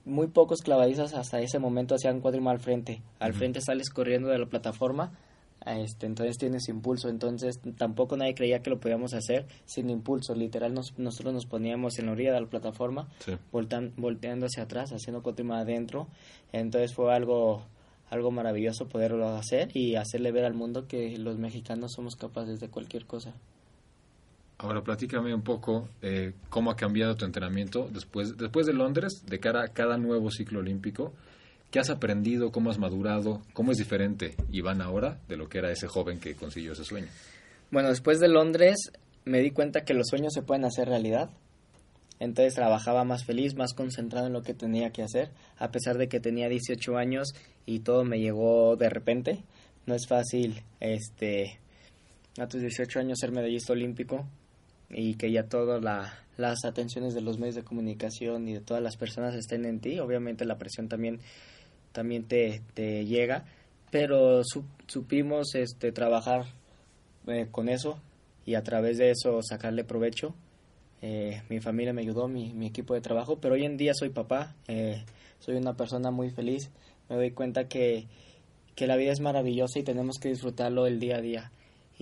muy 0.04 0.26
pocos 0.26 0.60
clavadistas 0.60 1.14
hasta 1.14 1.40
ese 1.40 1.60
momento 1.60 1.94
hacían 1.94 2.20
cuatro 2.20 2.40
y 2.40 2.42
más 2.44 2.54
al 2.54 2.60
frente. 2.60 3.00
Al 3.20 3.34
frente 3.34 3.60
sales 3.60 3.88
corriendo 3.90 4.28
de 4.28 4.38
la 4.40 4.46
plataforma, 4.46 5.12
este, 5.66 6.06
entonces 6.06 6.38
tienes 6.38 6.68
impulso, 6.68 7.08
entonces 7.08 7.60
tampoco 7.76 8.16
nadie 8.16 8.34
creía 8.34 8.62
que 8.62 8.70
lo 8.70 8.80
podíamos 8.80 9.14
hacer 9.14 9.46
sin 9.64 9.90
impulso. 9.90 10.34
Literal, 10.34 10.74
nos- 10.74 10.98
nosotros 10.98 11.32
nos 11.34 11.46
poníamos 11.46 11.98
en 11.98 12.06
la 12.06 12.12
orilla 12.12 12.32
de 12.32 12.40
la 12.40 12.46
plataforma 12.46 13.08
Sí. 13.20 13.32
voltan- 13.52 13.92
volteando 13.96 14.46
hacia 14.46 14.64
atrás, 14.64 14.92
haciendo 14.92 15.22
cotima 15.22 15.58
adentro. 15.60 16.08
Entonces 16.52 16.94
fue 16.94 17.14
algo, 17.14 17.64
algo 18.10 18.30
maravilloso 18.30 18.88
poderlo 18.88 19.28
hacer 19.36 19.74
y 19.76 19.96
hacerle 19.96 20.32
ver 20.32 20.44
al 20.44 20.54
mundo 20.54 20.86
que 20.86 21.16
los 21.18 21.38
mexicanos 21.38 21.92
somos 21.92 22.16
capaces 22.16 22.60
de 22.60 22.68
cualquier 22.68 23.06
cosa. 23.06 23.32
Ahora 24.58 24.82
platícame 24.84 25.34
un 25.34 25.42
poco 25.42 25.88
eh, 26.02 26.34
cómo 26.48 26.70
ha 26.70 26.76
cambiado 26.76 27.16
tu 27.16 27.24
entrenamiento 27.24 27.88
después, 27.92 28.36
después 28.36 28.64
de 28.66 28.72
Londres, 28.72 29.24
de 29.26 29.40
cara 29.40 29.62
a 29.64 29.68
cada 29.68 29.96
nuevo 29.98 30.30
ciclo 30.30 30.60
olímpico. 30.60 31.12
¿Qué 31.72 31.80
has 31.80 31.90
aprendido? 31.90 32.52
¿Cómo 32.52 32.70
has 32.70 32.78
madurado? 32.78 33.42
¿Cómo 33.54 33.72
es 33.72 33.78
diferente 33.78 34.36
Iván 34.52 34.80
ahora 34.80 35.18
de 35.26 35.36
lo 35.36 35.48
que 35.48 35.58
era 35.58 35.72
ese 35.72 35.88
joven 35.88 36.20
que 36.20 36.34
consiguió 36.36 36.72
ese 36.72 36.84
sueño? 36.84 37.08
Bueno, 37.70 37.88
después 37.88 38.20
de 38.20 38.28
Londres 38.28 38.76
me 39.24 39.40
di 39.40 39.50
cuenta 39.50 39.80
que 39.84 39.94
los 39.94 40.06
sueños 40.08 40.32
se 40.34 40.42
pueden 40.42 40.64
hacer 40.64 40.88
realidad. 40.88 41.30
Entonces 42.20 42.54
trabajaba 42.54 43.02
más 43.04 43.24
feliz, 43.24 43.56
más 43.56 43.72
concentrado 43.74 44.26
en 44.28 44.32
lo 44.32 44.42
que 44.42 44.54
tenía 44.54 44.90
que 44.90 45.02
hacer, 45.02 45.30
a 45.58 45.70
pesar 45.72 45.98
de 45.98 46.08
que 46.08 46.20
tenía 46.20 46.48
18 46.48 46.96
años 46.96 47.28
y 47.66 47.80
todo 47.80 48.04
me 48.04 48.20
llegó 48.20 48.76
de 48.76 48.88
repente. 48.90 49.42
No 49.86 49.94
es 49.96 50.06
fácil, 50.06 50.62
este, 50.78 51.58
a 52.38 52.46
tus 52.46 52.60
18 52.60 53.00
años 53.00 53.18
ser 53.18 53.32
medallista 53.32 53.72
olímpico 53.72 54.24
y 54.90 55.14
que 55.14 55.32
ya 55.32 55.44
todas 55.48 55.82
la- 55.82 56.18
las 56.36 56.64
atenciones 56.64 57.14
de 57.14 57.22
los 57.22 57.38
medios 57.38 57.56
de 57.56 57.64
comunicación 57.64 58.46
y 58.46 58.54
de 58.54 58.60
todas 58.60 58.82
las 58.82 58.96
personas 58.96 59.34
estén 59.34 59.64
en 59.64 59.80
ti. 59.80 59.98
Obviamente 59.98 60.44
la 60.44 60.58
presión 60.58 60.88
también, 60.88 61.18
también 61.92 62.24
te, 62.24 62.62
te 62.74 63.04
llega, 63.06 63.44
pero 63.90 64.42
su- 64.44 64.64
supimos 64.86 65.54
este, 65.54 65.92
trabajar 65.92 66.46
eh, 67.26 67.46
con 67.50 67.68
eso 67.68 67.98
y 68.44 68.54
a 68.54 68.62
través 68.62 68.98
de 68.98 69.10
eso 69.10 69.40
sacarle 69.42 69.84
provecho. 69.84 70.34
Eh, 71.02 71.42
mi 71.48 71.60
familia 71.60 71.92
me 71.92 72.02
ayudó, 72.02 72.28
mi, 72.28 72.52
mi 72.54 72.66
equipo 72.66 72.94
de 72.94 73.00
trabajo, 73.00 73.38
pero 73.40 73.54
hoy 73.54 73.64
en 73.64 73.76
día 73.76 73.92
soy 73.94 74.10
papá, 74.10 74.54
eh, 74.68 75.04
soy 75.40 75.56
una 75.56 75.74
persona 75.74 76.10
muy 76.10 76.30
feliz, 76.30 76.70
me 77.08 77.16
doy 77.16 77.32
cuenta 77.32 77.66
que, 77.68 78.06
que 78.76 78.86
la 78.86 78.96
vida 78.96 79.12
es 79.12 79.20
maravillosa 79.20 79.78
y 79.80 79.82
tenemos 79.82 80.18
que 80.18 80.28
disfrutarlo 80.28 80.86
el 80.86 81.00
día 81.00 81.16
a 81.16 81.20
día. 81.20 81.52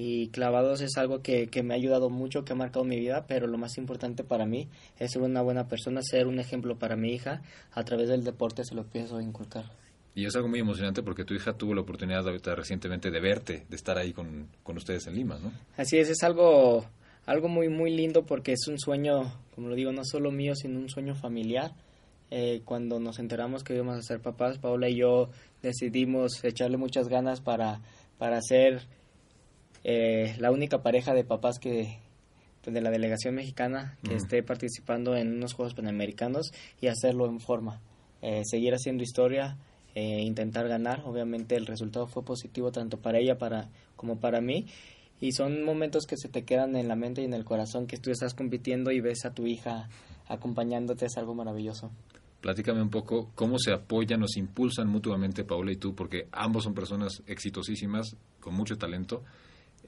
Y 0.03 0.29
clavados 0.29 0.81
es 0.81 0.97
algo 0.97 1.21
que, 1.21 1.49
que 1.49 1.63
me 1.63 1.75
ha 1.75 1.77
ayudado 1.77 2.09
mucho, 2.09 2.43
que 2.43 2.55
ha 2.55 2.57
marcado 2.57 2.87
mi 2.87 2.99
vida, 2.99 3.27
pero 3.29 3.47
lo 3.47 3.59
más 3.59 3.77
importante 3.77 4.25
para 4.25 4.47
mí 4.47 4.67
es 4.99 5.13
ser 5.13 5.21
una 5.21 5.43
buena 5.43 5.69
persona, 5.69 6.01
ser 6.03 6.27
un 6.27 6.39
ejemplo 6.39 6.79
para 6.79 6.97
mi 6.97 7.13
hija. 7.13 7.43
A 7.73 7.85
través 7.85 8.09
del 8.09 8.25
deporte 8.25 8.65
se 8.65 8.75
lo 8.75 8.85
pienso 8.85 9.21
inculcar. 9.21 9.67
Y 10.15 10.25
es 10.25 10.35
algo 10.35 10.49
muy 10.49 10.61
emocionante 10.61 11.03
porque 11.03 11.27
tu 11.27 11.35
hija 11.35 11.53
tuvo 11.53 11.75
la 11.75 11.83
oportunidad 11.83 12.27
ahorita 12.27 12.55
recientemente 12.55 13.11
de 13.11 13.21
verte, 13.21 13.67
de 13.69 13.77
estar 13.77 13.99
ahí 13.99 14.15
con, 14.15 14.49
con 14.63 14.79
ustedes 14.79 15.07
en 15.07 15.17
Lima, 15.17 15.39
¿no? 15.39 15.53
Así 15.77 15.99
es, 15.99 16.09
es 16.09 16.23
algo, 16.23 16.87
algo 17.27 17.49
muy, 17.49 17.69
muy 17.69 17.95
lindo 17.95 18.25
porque 18.25 18.53
es 18.53 18.67
un 18.69 18.79
sueño, 18.79 19.31
como 19.55 19.69
lo 19.69 19.75
digo, 19.75 19.93
no 19.93 20.07
solo 20.07 20.31
mío, 20.31 20.55
sino 20.55 20.81
un 20.81 20.89
sueño 20.89 21.15
familiar. 21.15 21.73
Eh, 22.31 22.63
cuando 22.65 23.01
nos 23.01 23.19
enteramos 23.19 23.65
que 23.65 23.75
íbamos 23.75 23.99
a 23.99 24.03
ser 24.03 24.21
papás, 24.21 24.57
Paola 24.57 24.89
y 24.89 24.97
yo 24.97 25.29
decidimos 25.61 26.43
echarle 26.43 26.79
muchas 26.79 27.09
ganas 27.09 27.43
para, 27.43 27.83
para 28.17 28.41
ser 28.41 28.89
eh, 29.85 30.35
la 30.39 30.51
única 30.51 30.83
pareja 30.83 31.15
de 31.15 31.25
papás 31.25 31.59
que 31.59 31.99
pues, 32.63 32.75
de 32.75 32.81
la 32.81 32.91
delegación 32.91 33.35
mexicana 33.35 33.97
que 34.03 34.15
esté 34.15 34.43
participando 34.43 35.17
en 35.17 35.35
unos 35.35 35.55
Juegos 35.55 35.75
Panamericanos 35.75 36.53
y 36.81 36.89
hacerlo 36.89 37.27
en 37.27 37.41
forma. 37.41 37.81
Eh, 38.23 38.43
seguir 38.45 38.75
haciendo 38.75 39.03
historia, 39.03 39.57
eh, 39.95 40.21
intentar 40.21 40.69
ganar. 40.69 41.03
Obviamente 41.07 41.57
el 41.57 41.67
resultado 41.67 42.07
fue 42.07 42.23
positivo 42.23 42.71
tanto 42.71 42.99
para 42.99 43.19
ella 43.19 43.39
para, 43.39 43.71
como 43.97 44.21
para 44.21 44.41
mí. 44.41 44.67
Y 45.21 45.33
son 45.33 45.65
momentos 45.65 46.07
que 46.07 46.17
se 46.17 46.29
te 46.29 46.45
quedan 46.45 46.77
en 46.77 46.89
la 46.89 46.97
mente 46.97 47.23
y 47.23 47.25
en 47.25 47.35
el 47.35 47.45
corazón 47.45 47.87
que 47.87 47.99
tú 47.99 48.11
estás 48.11 48.35
compitiendo 48.35 48.91
y 48.91 49.01
ves 49.01 49.25
a 49.25 49.35
tu 49.35 49.47
hija 49.47 49.89
acompañándote, 50.29 51.07
es 51.07 51.17
algo 51.17 51.35
maravilloso. 51.35 51.91
Platícame 52.41 52.81
un 52.81 52.89
poco 52.89 53.31
cómo 53.35 53.59
se 53.59 53.73
apoyan 53.73 54.23
o 54.23 54.29
se 54.29 54.41
impulsan 54.41 54.89
mutuamente 54.89 55.45
Paola 55.45 55.73
y 55.73 55.77
tú, 55.77 55.95
porque 55.95 56.29
ambos 56.33 56.65
son 56.65 56.73
personas 56.73 57.23
exitosísimas, 57.27 58.17
con 58.39 58.55
mucho 58.55 58.79
talento, 58.79 59.25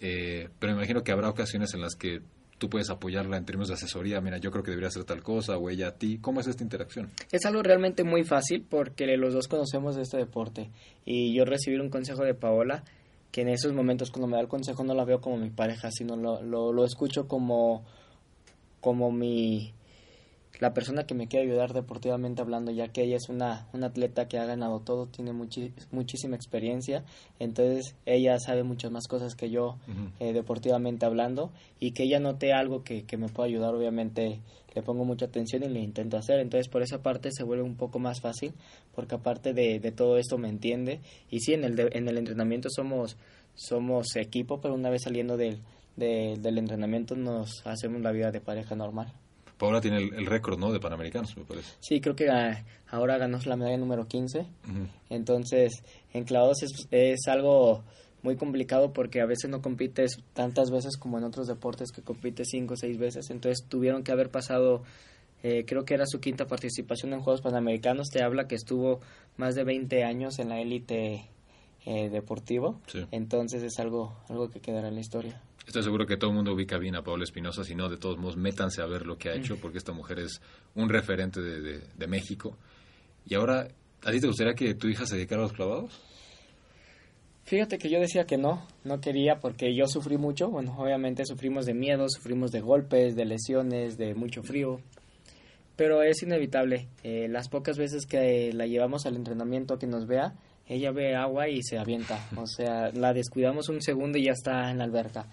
eh, 0.02 0.48
pero 0.58 0.72
me 0.72 0.80
imagino 0.80 1.04
que 1.04 1.12
habrá 1.12 1.30
ocasiones 1.30 1.72
en 1.74 1.80
las 1.80 1.94
que 1.94 2.20
tú 2.58 2.68
puedes 2.68 2.90
apoyarla 2.90 3.36
en 3.36 3.44
términos 3.44 3.68
de 3.68 3.74
asesoría, 3.74 4.20
mira, 4.20 4.38
yo 4.38 4.50
creo 4.50 4.64
que 4.64 4.72
debería 4.72 4.88
hacer 4.88 5.04
tal 5.04 5.22
cosa, 5.22 5.56
o 5.56 5.70
ella 5.70 5.88
a 5.88 5.92
ti. 5.92 6.18
¿Cómo 6.20 6.40
es 6.40 6.48
esta 6.48 6.64
interacción? 6.64 7.10
Es 7.30 7.46
algo 7.46 7.62
realmente 7.62 8.04
muy 8.04 8.24
fácil 8.24 8.66
porque 8.68 9.06
los 9.16 9.32
dos 9.32 9.46
conocemos 9.46 9.96
este 9.96 10.16
deporte 10.16 10.70
y 11.04 11.34
yo 11.34 11.44
recibir 11.44 11.80
un 11.80 11.88
consejo 11.88 12.24
de 12.24 12.34
Paola, 12.34 12.82
que 13.30 13.42
en 13.42 13.48
esos 13.48 13.72
momentos 13.72 14.10
cuando 14.10 14.26
me 14.26 14.34
da 14.34 14.42
el 14.42 14.48
consejo 14.48 14.84
no 14.84 14.94
la 14.94 15.04
veo 15.04 15.20
como 15.20 15.38
mi 15.38 15.50
pareja, 15.50 15.90
sino 15.92 16.16
lo, 16.16 16.42
lo, 16.42 16.72
lo 16.72 16.84
escucho 16.84 17.28
como, 17.28 17.84
como 18.80 19.10
mi 19.12 19.72
la 20.62 20.72
persona 20.74 21.06
que 21.06 21.16
me 21.16 21.26
quiere 21.26 21.46
ayudar 21.50 21.72
deportivamente 21.72 22.40
hablando, 22.40 22.70
ya 22.70 22.86
que 22.86 23.02
ella 23.02 23.16
es 23.16 23.28
una, 23.28 23.66
una 23.72 23.88
atleta 23.88 24.28
que 24.28 24.38
ha 24.38 24.44
ganado 24.44 24.78
todo, 24.78 25.08
tiene 25.08 25.32
muchísima 25.32 26.36
experiencia, 26.36 27.02
entonces 27.40 27.96
ella 28.06 28.38
sabe 28.38 28.62
muchas 28.62 28.92
más 28.92 29.08
cosas 29.08 29.34
que 29.34 29.50
yo 29.50 29.78
eh, 30.20 30.32
deportivamente 30.32 31.04
hablando 31.04 31.50
y 31.80 31.90
que 31.90 32.04
ella 32.04 32.20
note 32.20 32.52
algo 32.52 32.84
que, 32.84 33.02
que 33.02 33.16
me 33.16 33.28
pueda 33.28 33.48
ayudar, 33.48 33.74
obviamente 33.74 34.38
le 34.72 34.82
pongo 34.82 35.04
mucha 35.04 35.26
atención 35.26 35.64
y 35.64 35.68
le 35.68 35.80
intento 35.80 36.16
hacer, 36.16 36.38
entonces 36.38 36.68
por 36.68 36.82
esa 36.82 37.02
parte 37.02 37.30
se 37.32 37.42
vuelve 37.42 37.64
un 37.64 37.74
poco 37.74 37.98
más 37.98 38.20
fácil, 38.20 38.52
porque 38.94 39.16
aparte 39.16 39.54
de, 39.54 39.80
de 39.80 39.90
todo 39.90 40.16
esto 40.16 40.38
me 40.38 40.48
entiende 40.48 41.00
y 41.28 41.40
sí, 41.40 41.54
en 41.54 41.64
el, 41.64 41.76
en 41.92 42.06
el 42.06 42.18
entrenamiento 42.18 42.68
somos, 42.70 43.16
somos 43.56 44.14
equipo, 44.14 44.60
pero 44.60 44.74
una 44.74 44.90
vez 44.90 45.02
saliendo 45.02 45.36
del, 45.36 45.58
del 45.96 46.58
entrenamiento 46.58 47.16
nos 47.16 47.66
hacemos 47.66 48.00
la 48.00 48.12
vida 48.12 48.30
de 48.30 48.40
pareja 48.40 48.76
normal. 48.76 49.12
Paola 49.62 49.80
tiene 49.80 49.98
el, 49.98 50.26
récord, 50.26 50.58
¿no? 50.58 50.72
De 50.72 50.80
Panamericanos, 50.80 51.36
me 51.36 51.44
parece. 51.44 51.76
Sí, 51.78 52.00
creo 52.00 52.16
que 52.16 52.28
ah, 52.28 52.64
ahora 52.88 53.16
ganó 53.16 53.38
la 53.46 53.54
medalla 53.54 53.76
número 53.76 54.08
15. 54.08 54.44
Entonces, 55.08 55.84
en 56.12 56.24
clavos 56.24 56.64
es, 56.64 56.88
es, 56.90 57.28
algo 57.28 57.84
muy 58.22 58.34
complicado 58.34 58.92
porque 58.92 59.20
a 59.20 59.24
veces 59.24 59.48
no 59.50 59.62
compites 59.62 60.18
tantas 60.32 60.72
veces 60.72 60.96
como 60.96 61.16
en 61.18 61.22
otros 61.22 61.46
deportes 61.46 61.92
que 61.92 62.02
compites 62.02 62.48
cinco 62.50 62.74
o 62.74 62.76
seis 62.76 62.98
veces. 62.98 63.30
Entonces, 63.30 63.64
tuvieron 63.68 64.02
que 64.02 64.10
haber 64.10 64.30
pasado, 64.30 64.82
eh, 65.44 65.64
creo 65.64 65.84
que 65.84 65.94
era 65.94 66.06
su 66.06 66.18
quinta 66.18 66.48
participación 66.48 67.12
en 67.12 67.20
Juegos 67.20 67.40
Panamericanos. 67.40 68.08
Te 68.08 68.24
habla 68.24 68.48
que 68.48 68.56
estuvo 68.56 68.98
más 69.36 69.54
de 69.54 69.62
20 69.62 70.02
años 70.02 70.40
en 70.40 70.48
la 70.48 70.60
élite 70.60 71.30
eh, 71.84 72.08
deportivo. 72.10 72.80
Entonces, 73.10 73.62
es 73.62 73.78
algo, 73.78 74.16
algo 74.28 74.48
que 74.48 74.60
quedará 74.60 74.88
en 74.88 74.94
la 74.94 75.00
historia. 75.00 75.40
Estoy 75.66 75.82
seguro 75.82 76.06
que 76.06 76.16
todo 76.16 76.30
el 76.30 76.36
mundo 76.36 76.52
ubica 76.52 76.78
bien 76.78 76.96
a 76.96 77.02
Paola 77.02 77.24
Espinosa, 77.24 77.64
si 77.64 77.74
no, 77.74 77.88
de 77.88 77.96
todos 77.96 78.18
modos, 78.18 78.36
métanse 78.36 78.82
a 78.82 78.86
ver 78.86 79.06
lo 79.06 79.16
que 79.16 79.30
ha 79.30 79.34
hecho, 79.34 79.56
porque 79.60 79.78
esta 79.78 79.92
mujer 79.92 80.18
es 80.18 80.40
un 80.74 80.88
referente 80.88 81.40
de, 81.40 81.80
de, 81.80 82.06
México. 82.06 82.56
Y 83.26 83.34
ahora, 83.34 83.68
¿a 84.02 84.10
ti 84.10 84.20
te 84.20 84.26
gustaría 84.26 84.54
que 84.54 84.74
tu 84.74 84.88
hija 84.88 85.06
se 85.06 85.16
dedicara 85.16 85.40
a 85.40 85.44
los 85.44 85.52
clavados? 85.52 86.00
Fíjate 87.44 87.78
que 87.78 87.90
yo 87.90 88.00
decía 88.00 88.24
que 88.24 88.38
no, 88.38 88.66
no 88.84 89.00
quería 89.00 89.40
porque 89.40 89.74
yo 89.74 89.86
sufrí 89.86 90.16
mucho, 90.16 90.48
bueno, 90.48 90.74
obviamente 90.78 91.24
sufrimos 91.26 91.66
de 91.66 91.74
miedo, 91.74 92.06
sufrimos 92.08 92.52
de 92.52 92.60
golpes, 92.60 93.16
de 93.16 93.24
lesiones, 93.24 93.98
de 93.98 94.14
mucho 94.14 94.42
frío, 94.42 94.80
pero 95.76 96.02
es 96.02 96.22
inevitable. 96.22 96.88
Eh, 97.02 97.26
las 97.28 97.48
pocas 97.48 97.76
veces 97.76 98.06
que 98.06 98.52
la 98.52 98.66
llevamos 98.66 99.06
al 99.06 99.16
entrenamiento 99.16 99.78
que 99.78 99.86
nos 99.86 100.06
vea, 100.06 100.34
ella 100.72 100.90
ve 100.90 101.14
agua 101.14 101.48
y 101.48 101.62
se 101.62 101.78
avienta. 101.78 102.28
O 102.36 102.46
sea, 102.46 102.90
la 102.92 103.12
descuidamos 103.12 103.68
un 103.68 103.80
segundo 103.82 104.18
y 104.18 104.24
ya 104.24 104.32
está 104.32 104.70
en 104.70 104.78
la 104.78 104.84
alberca. 104.84 105.26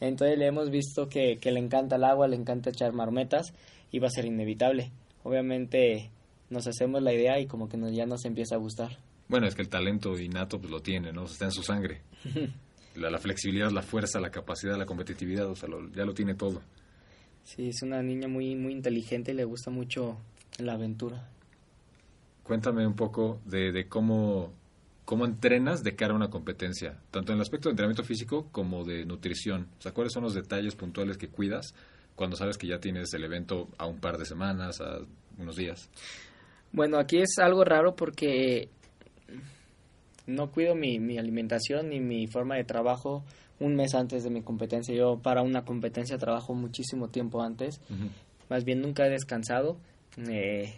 Entonces 0.00 0.38
le 0.38 0.46
hemos 0.46 0.70
visto 0.70 1.08
que, 1.08 1.36
que, 1.40 1.50
le 1.50 1.60
encanta 1.60 1.96
el 1.96 2.04
agua, 2.04 2.28
le 2.28 2.36
encanta 2.36 2.70
echar 2.70 2.92
marmetas 2.92 3.52
y 3.90 3.98
va 3.98 4.08
a 4.08 4.10
ser 4.10 4.24
inevitable. 4.24 4.92
Obviamente 5.22 6.10
nos 6.50 6.66
hacemos 6.66 7.02
la 7.02 7.12
idea 7.12 7.40
y 7.40 7.46
como 7.46 7.68
que 7.68 7.76
nos, 7.76 7.92
ya 7.92 8.06
nos 8.06 8.24
empieza 8.24 8.54
a 8.54 8.58
gustar. 8.58 8.98
Bueno, 9.28 9.46
es 9.46 9.54
que 9.54 9.62
el 9.62 9.68
talento 9.68 10.18
innato 10.18 10.58
pues 10.58 10.70
lo 10.70 10.80
tiene, 10.80 11.12
¿no? 11.12 11.24
está 11.24 11.46
en 11.46 11.52
su 11.52 11.62
sangre. 11.62 12.02
la, 12.96 13.10
la, 13.10 13.18
flexibilidad, 13.18 13.70
la 13.70 13.82
fuerza, 13.82 14.20
la 14.20 14.30
capacidad, 14.30 14.76
la 14.76 14.86
competitividad, 14.86 15.48
o 15.48 15.56
sea, 15.56 15.68
ya 15.94 16.04
lo 16.04 16.14
tiene 16.14 16.34
todo. 16.34 16.60
Sí, 17.42 17.68
es 17.68 17.82
una 17.82 18.02
niña 18.02 18.28
muy, 18.28 18.54
muy 18.54 18.72
inteligente 18.72 19.32
y 19.32 19.34
le 19.34 19.44
gusta 19.44 19.70
mucho 19.70 20.18
la 20.58 20.74
aventura. 20.74 21.28
Cuéntame 22.42 22.86
un 22.86 22.94
poco 22.94 23.40
de, 23.44 23.72
de 23.72 23.88
cómo 23.88 24.52
¿Cómo 25.04 25.26
entrenas 25.26 25.82
de 25.82 25.94
cara 25.94 26.12
a 26.12 26.16
una 26.16 26.30
competencia? 26.30 26.98
Tanto 27.10 27.32
en 27.32 27.36
el 27.36 27.42
aspecto 27.42 27.68
de 27.68 27.72
entrenamiento 27.72 28.04
físico 28.04 28.48
como 28.50 28.84
de 28.84 29.04
nutrición. 29.04 29.68
O 29.78 29.82
sea, 29.82 29.92
¿cuáles 29.92 30.12
son 30.12 30.22
los 30.22 30.34
detalles 30.34 30.76
puntuales 30.76 31.18
que 31.18 31.28
cuidas 31.28 31.74
cuando 32.16 32.36
sabes 32.36 32.56
que 32.56 32.66
ya 32.66 32.78
tienes 32.78 33.12
el 33.12 33.24
evento 33.24 33.68
a 33.76 33.86
un 33.86 33.98
par 33.98 34.16
de 34.16 34.24
semanas, 34.24 34.80
a 34.80 35.00
unos 35.38 35.56
días? 35.56 35.90
Bueno, 36.72 36.98
aquí 36.98 37.18
es 37.18 37.38
algo 37.38 37.64
raro 37.64 37.94
porque 37.94 38.70
no 40.26 40.50
cuido 40.50 40.74
mi, 40.74 40.98
mi 40.98 41.18
alimentación 41.18 41.90
ni 41.90 42.00
mi 42.00 42.26
forma 42.26 42.56
de 42.56 42.64
trabajo 42.64 43.24
un 43.60 43.76
mes 43.76 43.94
antes 43.94 44.24
de 44.24 44.30
mi 44.30 44.42
competencia. 44.42 44.94
Yo 44.94 45.18
para 45.22 45.42
una 45.42 45.64
competencia 45.64 46.18
trabajo 46.18 46.54
muchísimo 46.54 47.08
tiempo 47.08 47.42
antes. 47.42 47.80
Más 48.48 48.64
bien 48.64 48.80
nunca 48.80 49.06
he 49.06 49.10
descansado. 49.10 49.76
Eh, 50.28 50.74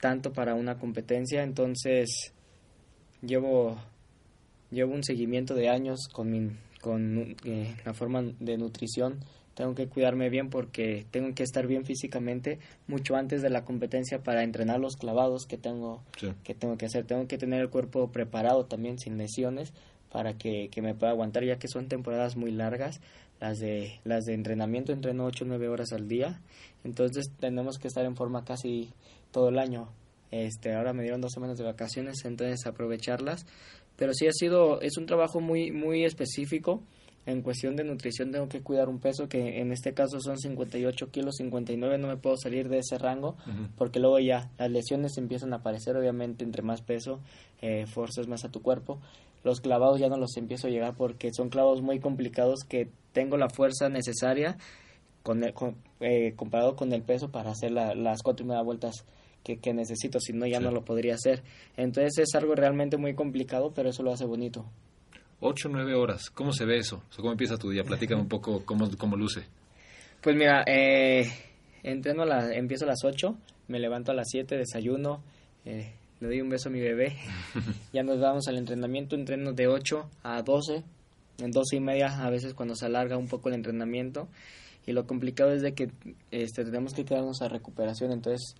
tanto 0.00 0.32
para 0.32 0.54
una 0.54 0.78
competencia, 0.78 1.42
entonces 1.42 2.32
llevo, 3.22 3.76
llevo 4.70 4.94
un 4.94 5.04
seguimiento 5.04 5.54
de 5.54 5.68
años 5.68 6.08
con, 6.12 6.30
mi, 6.30 6.50
con 6.80 7.36
eh, 7.44 7.76
la 7.84 7.94
forma 7.94 8.22
de 8.22 8.58
nutrición. 8.58 9.20
Tengo 9.54 9.74
que 9.74 9.88
cuidarme 9.88 10.30
bien 10.30 10.50
porque 10.50 11.04
tengo 11.10 11.34
que 11.34 11.42
estar 11.42 11.66
bien 11.66 11.84
físicamente 11.84 12.60
mucho 12.86 13.16
antes 13.16 13.42
de 13.42 13.50
la 13.50 13.64
competencia 13.64 14.22
para 14.22 14.44
entrenar 14.44 14.78
los 14.78 14.96
clavados 14.96 15.46
que 15.46 15.58
tengo, 15.58 16.02
que 16.44 16.54
tengo 16.54 16.78
que 16.78 16.86
hacer. 16.86 17.04
Tengo 17.06 17.26
que 17.26 17.38
tener 17.38 17.60
el 17.60 17.68
cuerpo 17.68 18.12
preparado 18.12 18.66
también 18.66 18.98
sin 18.98 19.18
lesiones 19.18 19.72
para 20.12 20.34
que, 20.34 20.68
que 20.70 20.80
me 20.80 20.94
pueda 20.94 21.10
aguantar 21.10 21.44
ya 21.44 21.58
que 21.58 21.66
son 21.66 21.88
temporadas 21.88 22.36
muy 22.36 22.52
largas. 22.52 23.00
Las 23.40 23.58
de, 23.58 24.00
las 24.04 24.24
de 24.24 24.34
entrenamiento 24.34 24.92
entreno 24.92 25.24
8 25.24 25.44
o 25.44 25.48
9 25.48 25.68
horas 25.68 25.92
al 25.92 26.08
día. 26.08 26.40
Entonces 26.84 27.30
tenemos 27.38 27.78
que 27.78 27.88
estar 27.88 28.04
en 28.04 28.16
forma 28.16 28.44
casi 28.44 28.90
todo 29.32 29.48
el 29.48 29.58
año. 29.58 29.88
Este, 30.30 30.74
ahora 30.74 30.92
me 30.92 31.02
dieron 31.02 31.20
dos 31.20 31.32
semanas 31.32 31.58
de 31.58 31.64
vacaciones, 31.64 32.24
entonces 32.24 32.66
aprovecharlas. 32.66 33.46
Pero 33.96 34.12
sí 34.14 34.26
ha 34.26 34.32
sido, 34.32 34.80
es 34.80 34.96
un 34.96 35.06
trabajo 35.06 35.40
muy, 35.40 35.72
muy 35.72 36.04
específico. 36.04 36.82
En 37.26 37.42
cuestión 37.42 37.76
de 37.76 37.84
nutrición 37.84 38.30
tengo 38.30 38.48
que 38.48 38.62
cuidar 38.62 38.88
un 38.88 39.00
peso 39.00 39.28
que 39.28 39.60
en 39.60 39.70
este 39.70 39.92
caso 39.92 40.18
son 40.18 40.38
58 40.38 41.10
kilos, 41.10 41.34
59 41.36 41.98
no 41.98 42.08
me 42.08 42.16
puedo 42.16 42.38
salir 42.38 42.70
de 42.70 42.78
ese 42.78 42.96
rango 42.96 43.36
porque 43.76 44.00
luego 44.00 44.18
ya 44.18 44.50
las 44.56 44.70
lesiones 44.70 45.18
empiezan 45.18 45.52
a 45.52 45.56
aparecer, 45.56 45.94
obviamente 45.94 46.42
entre 46.42 46.62
más 46.62 46.80
peso, 46.80 47.20
eh, 47.60 47.84
forzas 47.86 48.28
más 48.28 48.46
a 48.46 48.50
tu 48.50 48.62
cuerpo. 48.62 48.98
Los 49.44 49.60
clavados 49.60 50.00
ya 50.00 50.08
no 50.08 50.16
los 50.16 50.38
empiezo 50.38 50.68
a 50.68 50.70
llegar 50.70 50.94
porque 50.96 51.30
son 51.34 51.50
clavos 51.50 51.82
muy 51.82 52.00
complicados 52.00 52.60
que 52.66 52.88
tengo 53.12 53.36
la 53.36 53.50
fuerza 53.50 53.90
necesaria 53.90 54.56
con, 55.22 55.44
eh, 56.00 56.32
comparado 56.34 56.76
con 56.76 56.94
el 56.94 57.02
peso 57.02 57.30
para 57.30 57.50
hacer 57.50 57.72
las 57.72 58.22
cuatro 58.22 58.46
y 58.46 58.48
media 58.48 58.62
vueltas 58.62 59.04
que, 59.56 59.72
necesito, 59.72 60.20
si 60.20 60.32
no 60.32 60.46
ya 60.46 60.60
no 60.60 60.70
lo 60.70 60.84
podría 60.84 61.14
hacer. 61.14 61.42
Entonces 61.76 62.18
es 62.18 62.34
algo 62.34 62.54
realmente 62.54 62.96
muy 62.96 63.14
complicado, 63.14 63.72
pero 63.74 63.90
eso 63.90 64.02
lo 64.02 64.12
hace 64.12 64.24
bonito. 64.24 64.66
Ocho, 65.40 65.68
nueve 65.70 65.94
horas, 65.94 66.30
¿cómo 66.30 66.52
se 66.52 66.64
ve 66.64 66.78
eso? 66.78 67.02
¿Cómo 67.16 67.30
empieza 67.30 67.56
tu 67.56 67.70
día? 67.70 67.84
Platícame 67.84 68.20
un 68.20 68.28
poco 68.28 68.64
cómo, 68.64 68.88
cómo 68.98 69.16
luce. 69.16 69.44
Pues 70.20 70.34
mira, 70.36 70.64
eh, 70.66 71.28
entreno 71.84 72.24
la, 72.24 72.52
empiezo 72.52 72.84
a 72.84 72.88
las 72.88 73.04
ocho, 73.04 73.36
me 73.68 73.78
levanto 73.78 74.10
a 74.10 74.14
las 74.14 74.26
siete, 74.28 74.56
desayuno, 74.56 75.22
eh, 75.64 75.92
le 76.20 76.26
doy 76.26 76.40
un 76.40 76.48
beso 76.48 76.68
a 76.68 76.72
mi 76.72 76.80
bebé, 76.80 77.16
ya 77.92 78.02
nos 78.02 78.18
vamos 78.18 78.48
al 78.48 78.58
entrenamiento, 78.58 79.14
entreno 79.14 79.52
de 79.52 79.68
ocho 79.68 80.10
a 80.24 80.42
doce, 80.42 80.82
en 81.38 81.52
doce 81.52 81.76
y 81.76 81.80
media 81.80 82.08
a 82.20 82.30
veces 82.30 82.54
cuando 82.54 82.74
se 82.74 82.86
alarga 82.86 83.16
un 83.16 83.28
poco 83.28 83.48
el 83.48 83.54
entrenamiento 83.54 84.28
y 84.88 84.92
lo 84.92 85.06
complicado 85.06 85.52
es 85.52 85.62
de 85.62 85.74
que 85.74 85.90
este, 86.30 86.64
tenemos 86.64 86.94
que 86.94 87.04
quedarnos 87.04 87.42
a 87.42 87.48
recuperación, 87.48 88.10
entonces 88.10 88.54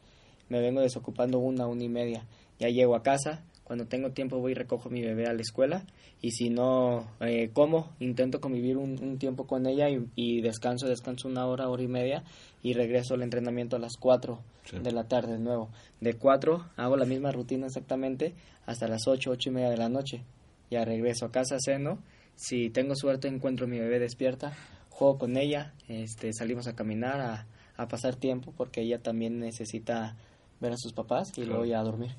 me 0.48 0.60
vengo 0.60 0.80
desocupando 0.80 1.38
una, 1.38 1.66
una 1.66 1.84
y 1.84 1.88
media. 1.88 2.26
Ya 2.58 2.68
llego 2.68 2.96
a 2.96 3.02
casa, 3.02 3.44
cuando 3.68 3.86
tengo 3.86 4.12
tiempo 4.12 4.38
voy 4.38 4.52
y 4.52 4.54
recojo 4.54 4.88
a 4.88 4.92
mi 4.92 5.02
bebé 5.02 5.26
a 5.26 5.34
la 5.34 5.42
escuela 5.42 5.84
y 6.22 6.30
si 6.30 6.48
no 6.48 7.06
eh, 7.20 7.50
como, 7.52 7.90
intento 8.00 8.40
convivir 8.40 8.78
un, 8.78 9.18
tiempo 9.18 9.46
con 9.46 9.66
ella 9.66 9.88
y, 10.16 10.40
descanso, 10.40 10.88
descanso 10.88 11.28
una 11.28 11.46
hora, 11.46 11.68
hora 11.68 11.82
y 11.82 11.86
media 11.86 12.24
y 12.62 12.72
regreso 12.72 13.12
al 13.12 13.22
entrenamiento 13.22 13.76
a 13.76 13.78
las 13.78 13.96
4 14.00 14.40
de 14.82 14.92
la 14.92 15.04
tarde 15.04 15.34
de 15.34 15.38
nuevo. 15.38 15.68
De 16.00 16.14
4 16.14 16.64
hago 16.76 16.96
la 16.96 17.04
misma 17.04 17.30
rutina 17.30 17.66
exactamente 17.66 18.34
hasta 18.64 18.88
las 18.88 19.06
8, 19.06 19.30
8 19.32 19.50
y 19.50 19.52
media 19.52 19.70
de 19.70 19.76
la 19.76 19.90
noche. 19.90 20.22
Ya 20.70 20.84
regreso 20.86 21.26
a 21.26 21.30
casa, 21.30 21.58
ceno. 21.62 21.98
Si 22.36 22.70
tengo 22.70 22.94
suerte 22.96 23.28
encuentro 23.28 23.66
a 23.66 23.68
mi 23.68 23.78
bebé 23.78 23.98
despierta, 23.98 24.56
juego 24.88 25.18
con 25.18 25.36
ella, 25.36 25.74
este, 25.88 26.32
salimos 26.32 26.68
a 26.68 26.74
caminar, 26.74 27.20
a, 27.20 27.46
a 27.76 27.86
pasar 27.86 28.16
tiempo 28.16 28.52
porque 28.56 28.80
ella 28.80 28.98
también 28.98 29.38
necesita 29.38 30.16
ver 30.60 30.72
a 30.72 30.76
sus 30.76 30.92
papás 30.92 31.32
y 31.36 31.44
luego 31.44 31.64
ya 31.64 31.80
a 31.80 31.84
dormir. 31.84 32.12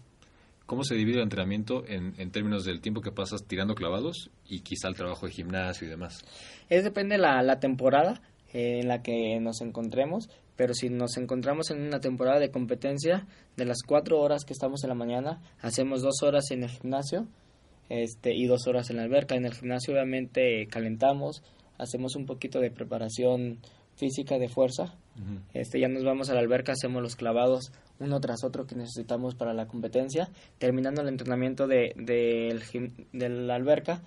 ¿Cómo 0.65 0.83
se 0.83 0.93
divide 0.93 1.17
el 1.17 1.23
entrenamiento 1.23 1.83
en, 1.87 2.13
en, 2.19 2.29
términos 2.29 2.63
del 2.63 2.79
tiempo 2.79 3.01
que 3.01 3.11
pasas 3.11 3.43
tirando 3.45 3.73
clavados 3.73 4.29
y 4.45 4.59
quizá 4.59 4.87
el 4.87 4.95
trabajo 4.95 5.25
de 5.25 5.31
gimnasio 5.31 5.87
y 5.87 5.89
demás? 5.89 6.23
Es 6.69 6.83
depende 6.83 7.17
la, 7.17 7.41
la 7.41 7.59
temporada 7.59 8.21
en 8.53 8.87
la 8.87 9.01
que 9.01 9.39
nos 9.39 9.61
encontremos, 9.61 10.29
pero 10.55 10.73
si 10.73 10.89
nos 10.89 11.17
encontramos 11.17 11.71
en 11.71 11.81
una 11.81 11.99
temporada 11.99 12.39
de 12.39 12.51
competencia, 12.51 13.25
de 13.57 13.65
las 13.65 13.77
cuatro 13.81 14.19
horas 14.19 14.43
que 14.45 14.53
estamos 14.53 14.83
en 14.83 14.89
la 14.89 14.95
mañana, 14.95 15.41
hacemos 15.61 16.01
dos 16.01 16.21
horas 16.21 16.51
en 16.51 16.63
el 16.63 16.69
gimnasio 16.69 17.27
este, 17.89 18.35
y 18.35 18.45
dos 18.45 18.67
horas 18.67 18.89
en 18.89 18.97
la 18.97 19.03
alberca. 19.03 19.35
En 19.35 19.45
el 19.45 19.53
gimnasio 19.53 19.93
obviamente 19.93 20.67
calentamos, 20.67 21.43
hacemos 21.77 22.15
un 22.15 22.25
poquito 22.25 22.59
de 22.59 22.71
preparación 22.71 23.59
física 23.99 24.39
de 24.39 24.47
fuerza. 24.47 24.95
este, 25.53 25.79
ya 25.79 25.89
nos 25.89 26.05
vamos 26.05 26.29
a 26.29 26.33
la 26.33 26.39
alberca, 26.39 26.71
hacemos 26.71 27.01
los 27.03 27.17
clavados 27.17 27.73
uno 27.99 28.21
tras 28.21 28.45
otro 28.45 28.65
que 28.65 28.75
necesitamos 28.75 29.35
para 29.35 29.53
la 29.53 29.67
competencia. 29.67 30.29
Terminando 30.57 31.01
el 31.01 31.09
entrenamiento 31.09 31.67
de, 31.67 31.93
de, 31.97 33.29
la 33.29 33.55
alberca, 33.55 34.01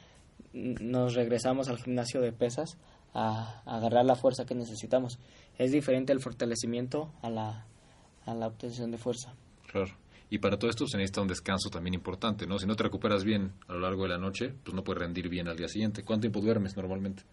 nos 0.55 1.15
regresamos 1.15 1.69
al 1.69 1.79
gimnasio 1.79 2.23
de 2.23 2.33
pesas 2.33 2.79
a, 3.13 3.63
agarrar 3.67 4.07
la 4.07 4.17
fuerza 4.17 4.47
que 4.47 4.55
necesitamos. 4.55 5.19
Es 5.59 5.71
diferente 5.73 6.13
el 6.13 6.21
fortalecimiento 6.21 7.13
a 7.21 7.29
la, 7.29 7.67
a 8.25 8.35
la 8.35 8.47
obtención 8.47 8.91
de 8.91 8.97
fuerza. 8.97 9.35
Claro. 9.71 9.93
Y 10.31 10.39
para 10.39 10.59
todo 10.59 10.71
esto 10.71 10.87
se 10.87 10.97
necesita 10.97 11.21
un 11.21 11.29
descanso 11.29 11.69
también 11.69 11.93
importante, 11.93 12.47
¿no? 12.47 12.59
Si 12.59 12.67
no 12.67 12.75
te 12.75 12.85
recuperas 12.85 13.23
bien 13.23 13.53
a 13.69 13.75
lo 13.75 13.81
largo 13.81 14.05
de 14.05 14.09
la 14.09 14.19
noche, 14.19 14.55
pues 14.65 14.75
no 14.75 14.83
puedes 14.83 15.03
rendir 15.03 15.29
bien 15.29 15.47
al 15.47 15.59
día 15.59 15.69
siguiente. 15.69 16.03
¿Cuánto 16.03 16.23
tiempo 16.23 16.41
duermes 16.41 16.75
normalmente? 16.75 17.25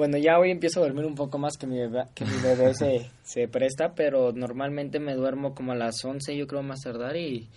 Bueno, 0.00 0.16
ya 0.16 0.38
hoy 0.38 0.50
empiezo 0.50 0.80
a 0.80 0.84
dormir 0.84 1.04
un 1.04 1.14
poco 1.14 1.36
más 1.36 1.58
que 1.58 1.66
mi 1.66 1.76
bebé, 1.76 2.04
que 2.14 2.24
mi 2.24 2.34
bebé 2.42 2.72
se, 2.72 3.10
se 3.22 3.48
presta, 3.48 3.94
pero 3.94 4.32
normalmente 4.32 4.98
me 4.98 5.14
duermo 5.14 5.54
como 5.54 5.72
a 5.72 5.74
las 5.74 6.02
11, 6.02 6.38
yo 6.38 6.46
creo 6.46 6.62
más 6.62 6.80
tardar, 6.80 7.18
y 7.18 7.50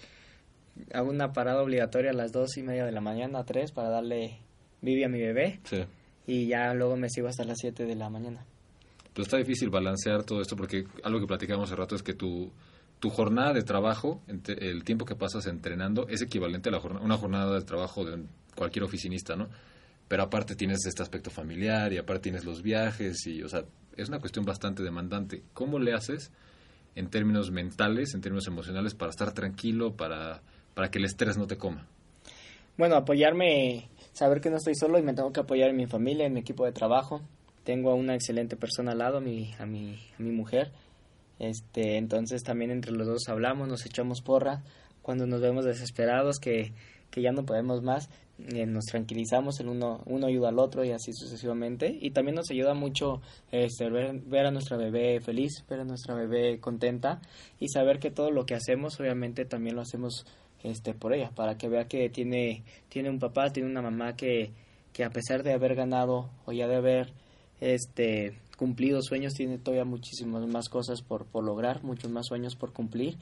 hago 0.94 1.10
una 1.10 1.32
parada 1.32 1.64
obligatoria 1.64 2.12
a 2.12 2.14
las 2.14 2.34
dos 2.34 2.58
y 2.58 2.62
media 2.62 2.84
de 2.84 2.92
la 2.92 3.00
mañana, 3.00 3.40
a 3.40 3.46
3, 3.46 3.72
para 3.72 3.88
darle 3.88 4.40
vivi 4.82 5.06
a 5.06 5.08
mi 5.08 5.22
bebé. 5.22 5.62
Sí. 5.64 5.86
Y 6.28 6.48
ya 6.48 6.74
luego 6.74 6.98
me 6.98 7.08
sigo 7.10 7.30
hasta 7.30 7.46
las 7.46 7.60
7 7.62 7.86
de 7.86 7.96
la 7.96 8.10
mañana. 8.10 8.46
Pero 9.14 9.24
está 9.24 9.38
difícil 9.38 9.70
balancear 9.70 10.26
todo 10.26 10.42
esto 10.42 10.58
porque 10.58 10.84
algo 11.04 11.22
que 11.22 11.28
platicamos 11.28 11.70
hace 11.70 11.78
rato 11.78 11.96
es 11.96 12.04
que 12.04 12.14
tu, 12.14 12.52
tu 13.00 13.10
jornada 13.10 13.54
de 13.54 13.64
trabajo, 13.64 14.22
el 14.28 14.84
tiempo 14.84 15.06
que 15.06 15.16
pasas 15.16 15.48
entrenando, 15.48 16.10
es 16.10 16.22
equivalente 16.22 16.68
a 16.68 16.74
la 16.74 16.80
una 16.80 17.16
jornada 17.16 17.58
de 17.58 17.64
trabajo 17.64 18.04
de 18.04 18.22
cualquier 18.54 18.84
oficinista, 18.84 19.38
¿no? 19.38 19.48
Pero 20.08 20.24
aparte 20.24 20.56
tienes 20.56 20.86
este 20.86 21.02
aspecto 21.02 21.30
familiar 21.30 21.94
y 21.94 21.98
aparte 21.98 22.24
tienes 22.24 22.46
los 22.46 22.62
viajes 22.62 23.26
y, 23.26 23.42
o 23.42 23.50
sea, 23.50 23.66
es 23.96 24.10
una 24.10 24.20
cuestión 24.20 24.46
bastante 24.46 24.84
demandante. 24.84 25.44
¿Cómo 25.54 25.80
le 25.80 25.94
haces 25.94 26.32
en 26.96 27.10
términos 27.10 27.52
mentales, 27.52 28.14
en 28.14 28.22
términos 28.22 28.48
emocionales, 28.48 28.94
para 28.94 29.12
estar 29.12 29.34
tranquilo, 29.34 29.96
para, 29.96 30.42
para 30.74 30.90
que 30.90 31.00
el 31.00 31.06
estrés 31.06 31.38
no 31.38 31.48
te 31.48 31.58
coma? 31.58 31.88
Bueno, 32.78 32.96
apoyarme, 32.96 33.90
saber 34.14 34.42
que 34.42 34.50
no 34.50 34.58
estoy 34.58 34.76
solo 34.76 34.98
y 35.00 35.04
me 35.04 35.14
tengo 35.14 35.32
que 35.32 35.40
apoyar 35.40 35.70
en 35.70 35.78
mi 35.78 35.86
familia, 35.86 36.26
en 36.26 36.34
mi 36.34 36.40
equipo 36.40 36.66
de 36.66 36.72
trabajo, 36.72 37.22
tengo 37.64 37.92
a 37.92 37.96
una 37.96 38.16
excelente 38.16 38.56
persona 38.58 38.92
al 38.92 38.98
lado, 38.98 39.18
a 39.18 39.22
mi, 39.22 39.54
a 39.60 39.66
mi, 39.66 40.00
mi 40.18 40.32
mujer. 40.32 40.72
Este, 41.40 41.98
entonces 41.98 42.44
también 42.44 42.72
entre 42.72 42.92
los 42.92 43.08
dos 43.08 43.28
hablamos, 43.28 43.68
nos 43.68 43.86
echamos 43.86 44.22
porra. 44.22 44.64
Cuando 45.02 45.28
nos 45.28 45.42
vemos 45.42 45.66
desesperados, 45.66 46.40
que, 46.40 46.74
que 47.14 47.22
ya 47.22 47.32
no 47.32 47.46
podemos 47.46 47.84
más, 47.84 48.10
eh, 48.40 48.66
nos 48.66 48.86
tranquilizamos, 48.86 49.60
el 49.60 49.70
uno, 49.70 50.02
uno 50.06 50.26
ayuda 50.26 50.50
al 50.50 50.58
otro 50.58 50.84
y 50.84 50.92
así 50.92 51.14
sucesivamente. 51.14 51.96
Y 52.02 52.10
también 52.10 52.36
nos 52.36 52.50
ayuda 52.50 52.74
mucho 52.74 53.22
este, 53.52 53.88
ver, 53.92 54.20
ver 54.22 54.48
a 54.48 54.52
nuestra 54.52 54.78
bebé 54.78 55.22
feliz, 55.22 55.64
ver 55.70 55.82
a 55.82 55.86
nuestra 55.86 56.16
bebé 56.16 56.60
contenta 56.60 57.22
y 57.60 57.70
saber 57.70 58.00
que 58.00 58.10
todo 58.10 58.32
lo 58.32 58.48
que 58.48 58.56
hacemos 58.56 59.00
obviamente 59.00 59.46
también 59.46 59.76
lo 59.76 59.84
hacemos 59.84 60.26
este, 60.64 60.96
por 60.96 61.14
ella, 61.14 61.30
para 61.36 61.56
que 61.56 61.70
vea 61.70 61.88
que 61.88 62.10
tiene, 62.10 62.64
tiene 62.90 63.12
un 63.12 63.20
papá, 63.20 63.52
tiene 63.52 63.70
una 63.70 63.84
mamá 63.84 64.16
que, 64.16 64.52
que 64.92 65.04
a 65.04 65.12
pesar 65.12 65.44
de 65.44 65.54
haber 65.54 65.76
ganado 65.76 66.32
o 66.46 66.52
ya 66.52 66.68
de 66.68 66.78
haber 66.78 67.14
este 67.62 68.34
cumplido 68.58 69.02
sueños 69.02 69.34
tiene 69.34 69.58
todavía 69.58 69.86
muchísimas 69.86 70.46
más 70.48 70.70
cosas 70.70 71.02
por, 71.02 71.26
por 71.26 71.44
lograr, 71.44 71.84
muchos 71.84 72.12
más 72.12 72.28
sueños 72.28 72.56
por 72.56 72.74
cumplir 72.74 73.18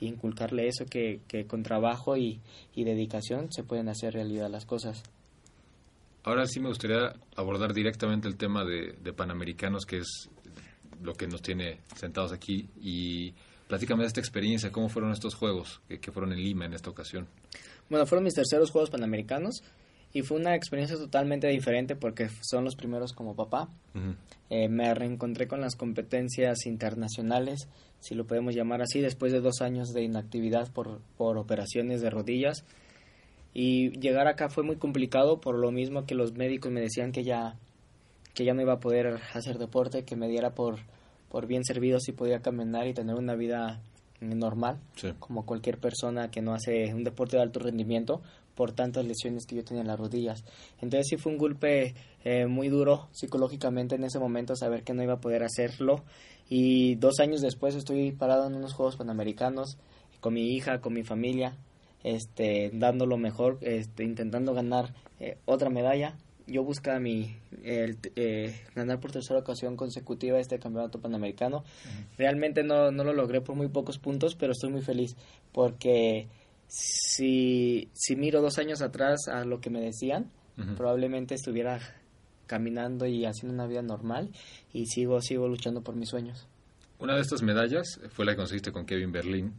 y 0.00 0.06
inculcarle 0.06 0.68
eso 0.68 0.86
que, 0.86 1.20
que 1.28 1.46
con 1.46 1.62
trabajo 1.62 2.16
y, 2.16 2.40
y 2.74 2.84
dedicación 2.84 3.52
se 3.52 3.62
pueden 3.62 3.88
hacer 3.88 4.14
realidad 4.14 4.50
las 4.50 4.66
cosas. 4.66 5.02
Ahora 6.22 6.46
sí 6.46 6.60
me 6.60 6.68
gustaría 6.68 7.14
abordar 7.36 7.72
directamente 7.72 8.26
el 8.26 8.36
tema 8.36 8.64
de, 8.64 8.96
de 9.00 9.12
Panamericanos, 9.12 9.86
que 9.86 9.98
es 9.98 10.28
lo 11.02 11.14
que 11.14 11.28
nos 11.28 11.40
tiene 11.40 11.80
sentados 11.94 12.32
aquí, 12.32 12.68
y 12.80 13.32
platícame 13.68 14.02
de 14.02 14.08
esta 14.08 14.20
experiencia, 14.20 14.72
cómo 14.72 14.88
fueron 14.88 15.12
estos 15.12 15.34
juegos 15.34 15.80
que, 15.88 16.00
que 16.00 16.10
fueron 16.10 16.32
en 16.32 16.42
Lima 16.42 16.64
en 16.64 16.72
esta 16.72 16.90
ocasión. 16.90 17.28
Bueno, 17.88 18.06
fueron 18.06 18.24
mis 18.24 18.34
terceros 18.34 18.70
Juegos 18.72 18.90
Panamericanos 18.90 19.62
y 20.16 20.22
fue 20.22 20.38
una 20.38 20.54
experiencia 20.54 20.96
totalmente 20.96 21.46
diferente 21.46 21.94
porque 21.94 22.30
son 22.40 22.64
los 22.64 22.74
primeros 22.74 23.12
como 23.12 23.36
papá. 23.36 23.68
Eh, 24.48 24.66
me 24.66 24.94
reencontré 24.94 25.46
con 25.46 25.60
las 25.60 25.76
competencias 25.76 26.64
internacionales, 26.64 27.68
si 28.00 28.14
lo 28.14 28.26
podemos 28.26 28.54
llamar 28.54 28.80
así, 28.80 29.02
después 29.02 29.30
de 29.30 29.40
dos 29.40 29.60
años 29.60 29.92
de 29.92 30.04
inactividad 30.04 30.72
por, 30.72 31.02
por 31.18 31.36
operaciones 31.36 32.00
de 32.00 32.08
rodillas. 32.08 32.64
Y 33.52 33.90
llegar 33.98 34.26
acá 34.26 34.48
fue 34.48 34.64
muy 34.64 34.76
complicado 34.76 35.38
por 35.38 35.58
lo 35.58 35.70
mismo 35.70 36.06
que 36.06 36.14
los 36.14 36.32
médicos 36.32 36.72
me 36.72 36.80
decían 36.80 37.12
que 37.12 37.22
ya, 37.22 37.56
que 38.32 38.46
ya 38.46 38.54
no 38.54 38.62
iba 38.62 38.72
a 38.72 38.80
poder 38.80 39.20
hacer 39.34 39.58
deporte, 39.58 40.04
que 40.04 40.16
me 40.16 40.28
diera 40.28 40.54
por, 40.54 40.78
por 41.28 41.46
bien 41.46 41.62
servido 41.62 42.00
si 42.00 42.12
podía 42.12 42.40
caminar 42.40 42.86
y 42.86 42.94
tener 42.94 43.16
una 43.16 43.34
vida 43.34 43.82
normal, 44.20 44.78
como 45.18 45.44
cualquier 45.44 45.76
persona 45.76 46.30
que 46.30 46.40
no 46.40 46.54
hace 46.54 46.94
un 46.94 47.04
deporte 47.04 47.36
de 47.36 47.42
alto 47.42 47.60
rendimiento, 47.60 48.22
por 48.56 48.72
tantas 48.72 49.04
lesiones 49.04 49.46
que 49.46 49.54
yo 49.54 49.64
tenía 49.64 49.82
en 49.82 49.86
las 49.86 50.00
rodillas. 50.00 50.42
Entonces 50.80 51.06
sí 51.08 51.16
fue 51.16 51.30
un 51.30 51.38
golpe 51.38 51.94
eh, 52.24 52.46
muy 52.46 52.68
duro 52.68 53.08
psicológicamente 53.12 53.94
en 53.94 54.04
ese 54.04 54.18
momento 54.18 54.56
saber 54.56 54.82
que 54.82 54.94
no 54.94 55.02
iba 55.04 55.14
a 55.14 55.20
poder 55.20 55.44
hacerlo 55.44 56.02
y 56.48 56.94
dos 56.96 57.20
años 57.20 57.40
después 57.40 57.74
estoy 57.74 58.12
parado 58.12 58.46
en 58.46 58.54
unos 58.54 58.72
Juegos 58.72 58.96
Panamericanos 58.96 59.78
con 60.20 60.34
mi 60.34 60.54
hija, 60.54 60.80
con 60.80 60.94
mi 60.94 61.02
familia, 61.02 61.56
este, 62.02 62.70
dando 62.72 63.06
lo 63.06 63.18
mejor, 63.18 63.58
este, 63.60 64.04
intentando 64.04 64.54
ganar 64.54 64.94
eh, 65.20 65.38
otra 65.44 65.70
medalla. 65.70 66.16
Yo 66.46 66.62
buscaba 66.62 67.00
mi, 67.00 67.36
el, 67.64 67.98
eh, 68.14 68.60
ganar 68.76 69.00
por 69.00 69.10
tercera 69.10 69.40
ocasión 69.40 69.76
consecutiva 69.76 70.38
este 70.38 70.60
campeonato 70.60 71.00
panamericano. 71.00 71.64
Realmente 72.16 72.62
no, 72.62 72.92
no 72.92 73.02
lo 73.02 73.12
logré 73.12 73.40
por 73.40 73.56
muy 73.56 73.68
pocos 73.68 73.98
puntos, 73.98 74.36
pero 74.36 74.52
estoy 74.52 74.70
muy 74.70 74.82
feliz 74.82 75.16
porque 75.52 76.28
si, 76.68 77.90
si 77.94 78.16
miro 78.16 78.42
dos 78.42 78.58
años 78.58 78.82
atrás 78.82 79.28
a 79.28 79.44
lo 79.44 79.60
que 79.60 79.70
me 79.70 79.80
decían, 79.80 80.30
probablemente 80.76 81.34
estuviera 81.34 81.80
caminando 82.46 83.06
y 83.06 83.26
haciendo 83.26 83.54
una 83.54 83.66
vida 83.66 83.82
normal 83.82 84.30
y 84.72 84.86
sigo, 84.86 85.20
sigo 85.20 85.48
luchando 85.48 85.82
por 85.82 85.96
mis 85.96 86.08
sueños. 86.08 86.48
Una 86.98 87.14
de 87.14 87.20
estas 87.20 87.42
medallas 87.42 88.00
fue 88.10 88.24
la 88.24 88.32
que 88.32 88.36
conseguiste 88.36 88.72
con 88.72 88.86
Kevin 88.86 89.12
Berlin. 89.12 89.52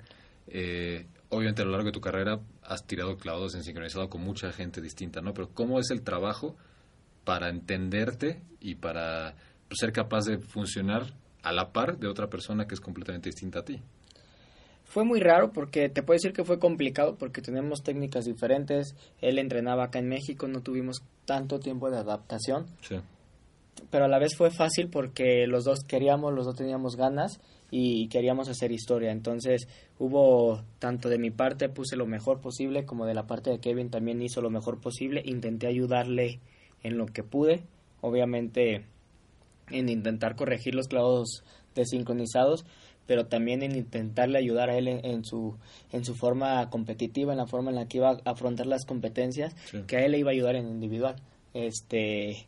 Eh, 0.47 1.05
obviamente 1.29 1.61
a 1.61 1.65
lo 1.65 1.71
largo 1.71 1.87
de 1.87 1.91
tu 1.91 2.01
carrera 2.01 2.39
has 2.63 2.85
tirado 2.87 3.17
clavados 3.17 3.53
en 3.55 3.63
sincronizado 3.63 4.09
con 4.09 4.21
mucha 4.21 4.51
gente 4.51 4.81
distinta, 4.81 5.21
¿no? 5.21 5.33
Pero 5.33 5.49
¿cómo 5.53 5.79
es 5.79 5.91
el 5.91 6.01
trabajo 6.01 6.55
para 7.23 7.49
entenderte 7.49 8.41
y 8.59 8.75
para 8.75 9.35
pues, 9.67 9.77
ser 9.79 9.91
capaz 9.91 10.25
de 10.25 10.39
funcionar 10.39 11.13
a 11.43 11.51
la 11.51 11.71
par 11.71 11.99
de 11.99 12.07
otra 12.07 12.27
persona 12.27 12.65
que 12.67 12.73
es 12.73 12.81
completamente 12.81 13.29
distinta 13.29 13.59
a 13.59 13.65
ti? 13.65 13.81
Fue 14.87 15.03
muy 15.03 15.19
raro 15.19 15.51
porque 15.51 15.89
te 15.89 16.01
puedo 16.01 16.15
decir 16.15 16.31
que 16.31 16.45
fue 16.45 16.59
complicado 16.59 17.17
porque 17.17 17.41
tenemos 17.41 17.83
técnicas 17.83 18.25
diferentes. 18.25 18.95
Él 19.19 19.37
entrenaba 19.37 19.85
acá 19.85 19.99
en 19.99 20.07
México, 20.07 20.47
no 20.47 20.61
tuvimos 20.61 21.03
tanto 21.25 21.59
tiempo 21.59 21.89
de 21.91 21.97
adaptación. 21.97 22.67
Sí. 22.81 22.95
Pero 23.91 24.05
a 24.05 24.07
la 24.07 24.17
vez 24.17 24.35
fue 24.35 24.49
fácil 24.49 24.89
porque 24.89 25.45
los 25.45 25.65
dos 25.65 25.79
queríamos, 25.85 26.33
los 26.33 26.45
dos 26.45 26.55
teníamos 26.55 26.95
ganas 26.95 27.41
y 27.69 28.07
queríamos 28.07 28.47
hacer 28.47 28.71
historia. 28.71 29.11
Entonces 29.11 29.67
hubo, 29.99 30.63
tanto 30.79 31.09
de 31.09 31.19
mi 31.19 31.31
parte 31.31 31.67
puse 31.67 31.97
lo 31.97 32.05
mejor 32.05 32.39
posible, 32.39 32.85
como 32.85 33.05
de 33.05 33.13
la 33.13 33.27
parte 33.27 33.49
de 33.49 33.59
Kevin 33.59 33.89
también 33.89 34.21
hizo 34.21 34.41
lo 34.41 34.49
mejor 34.49 34.79
posible. 34.79 35.21
Intenté 35.25 35.67
ayudarle 35.67 36.39
en 36.81 36.97
lo 36.97 37.07
que 37.07 37.23
pude. 37.23 37.65
Obviamente 37.99 38.85
en 39.69 39.89
intentar 39.89 40.35
corregir 40.35 40.75
los 40.75 40.87
clavos 40.87 41.43
desincronizados, 41.75 42.65
pero 43.07 43.25
también 43.25 43.63
en 43.63 43.75
intentarle 43.75 44.37
ayudar 44.37 44.69
a 44.69 44.77
él 44.77 44.87
en, 44.87 45.25
su 45.25 45.55
en 45.91 46.05
su 46.05 46.13
forma 46.13 46.69
competitiva, 46.69 47.31
en 47.31 47.37
la 47.37 47.47
forma 47.47 47.71
en 47.71 47.77
la 47.77 47.87
que 47.87 47.97
iba 47.97 48.11
a 48.11 48.29
afrontar 48.29 48.67
las 48.67 48.85
competencias, 48.85 49.55
que 49.87 49.97
a 49.97 50.05
él 50.05 50.11
le 50.11 50.19
iba 50.19 50.29
a 50.29 50.33
ayudar 50.33 50.55
en 50.55 50.67
individual. 50.67 51.15
Este 51.53 52.47